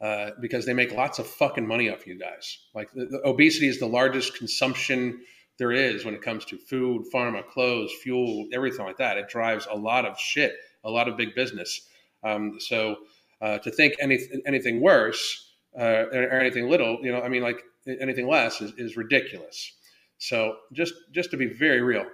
[0.00, 2.58] uh, because they make lots of fucking money off you guys.
[2.74, 5.20] Like the, the obesity is the largest consumption
[5.58, 9.16] there is when it comes to food, pharma, clothes, fuel, everything like that.
[9.16, 11.88] It drives a lot of shit, a lot of big business.
[12.24, 12.96] Um, so
[13.40, 17.62] uh, to think any, anything worse uh, or anything little, you know, I mean, like
[17.86, 19.72] anything less is, is ridiculous.
[20.18, 22.06] So just just to be very real,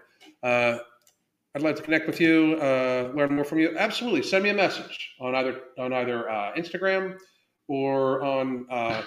[0.42, 0.78] uh,
[1.54, 3.76] I'd like to connect with you, uh, learn more from you.
[3.76, 7.18] Absolutely, send me a message on either on either uh, Instagram
[7.66, 9.02] or on uh,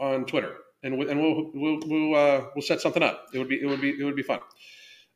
[0.00, 3.26] on Twitter, and we, and we'll we'll we'll, uh, we'll set something up.
[3.34, 4.40] It would be it would be it would be fun.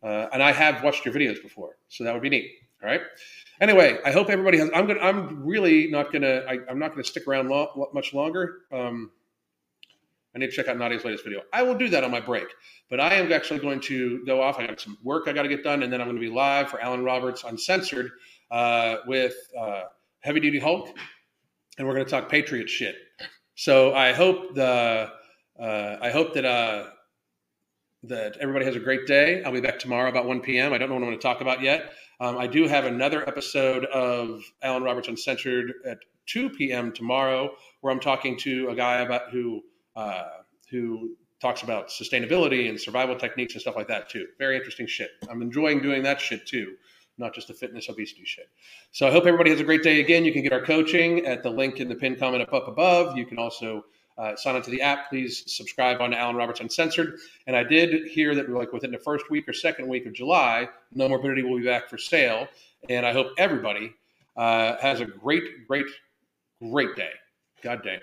[0.02, 2.50] Uh, and I have watched your videos before, so that would be neat.
[2.82, 3.00] All right.
[3.60, 4.68] Anyway, I hope everybody has.
[4.74, 5.00] I'm gonna.
[5.00, 6.44] I'm really not gonna.
[6.46, 8.58] I, am not gonna stick around lo- much longer.
[8.70, 9.10] Um,
[10.36, 11.40] I need to check out Nadia's latest video.
[11.50, 12.44] I will do that on my break,
[12.90, 14.58] but I am actually going to go off.
[14.58, 16.28] I got some work I got to get done, and then I'm going to be
[16.28, 18.10] live for Alan Roberts Uncensored
[18.50, 19.84] uh, with uh,
[20.20, 20.94] Heavy Duty Hulk,
[21.78, 22.96] and we're going to talk Patriot shit.
[23.54, 25.10] So I hope the
[25.58, 26.90] uh, I hope that uh,
[28.02, 29.42] that everybody has a great day.
[29.42, 30.74] I'll be back tomorrow about 1 p.m.
[30.74, 31.94] I don't know what I'm going to talk about yet.
[32.20, 36.92] Um, I do have another episode of Alan Roberts Uncensored at 2 p.m.
[36.92, 39.62] tomorrow, where I'm talking to a guy about who
[39.96, 40.24] uh,
[40.70, 44.26] who talks about sustainability and survival techniques and stuff like that too.
[44.38, 45.10] Very interesting shit.
[45.28, 46.74] I'm enjoying doing that shit too,
[47.18, 48.48] not just the fitness obesity shit.
[48.92, 50.00] So I hope everybody has a great day.
[50.00, 52.68] Again, you can get our coaching at the link in the pinned comment up, up
[52.68, 53.16] above.
[53.16, 53.84] You can also
[54.18, 55.10] uh, sign to the app.
[55.10, 57.18] Please subscribe on Alan Roberts Uncensored.
[57.46, 60.68] And I did hear that like within the first week or second week of July,
[60.96, 62.48] Nomorbidity will be back for sale.
[62.88, 63.94] And I hope everybody
[64.36, 65.86] uh, has a great, great,
[66.62, 67.12] great day.
[67.62, 68.00] God damn.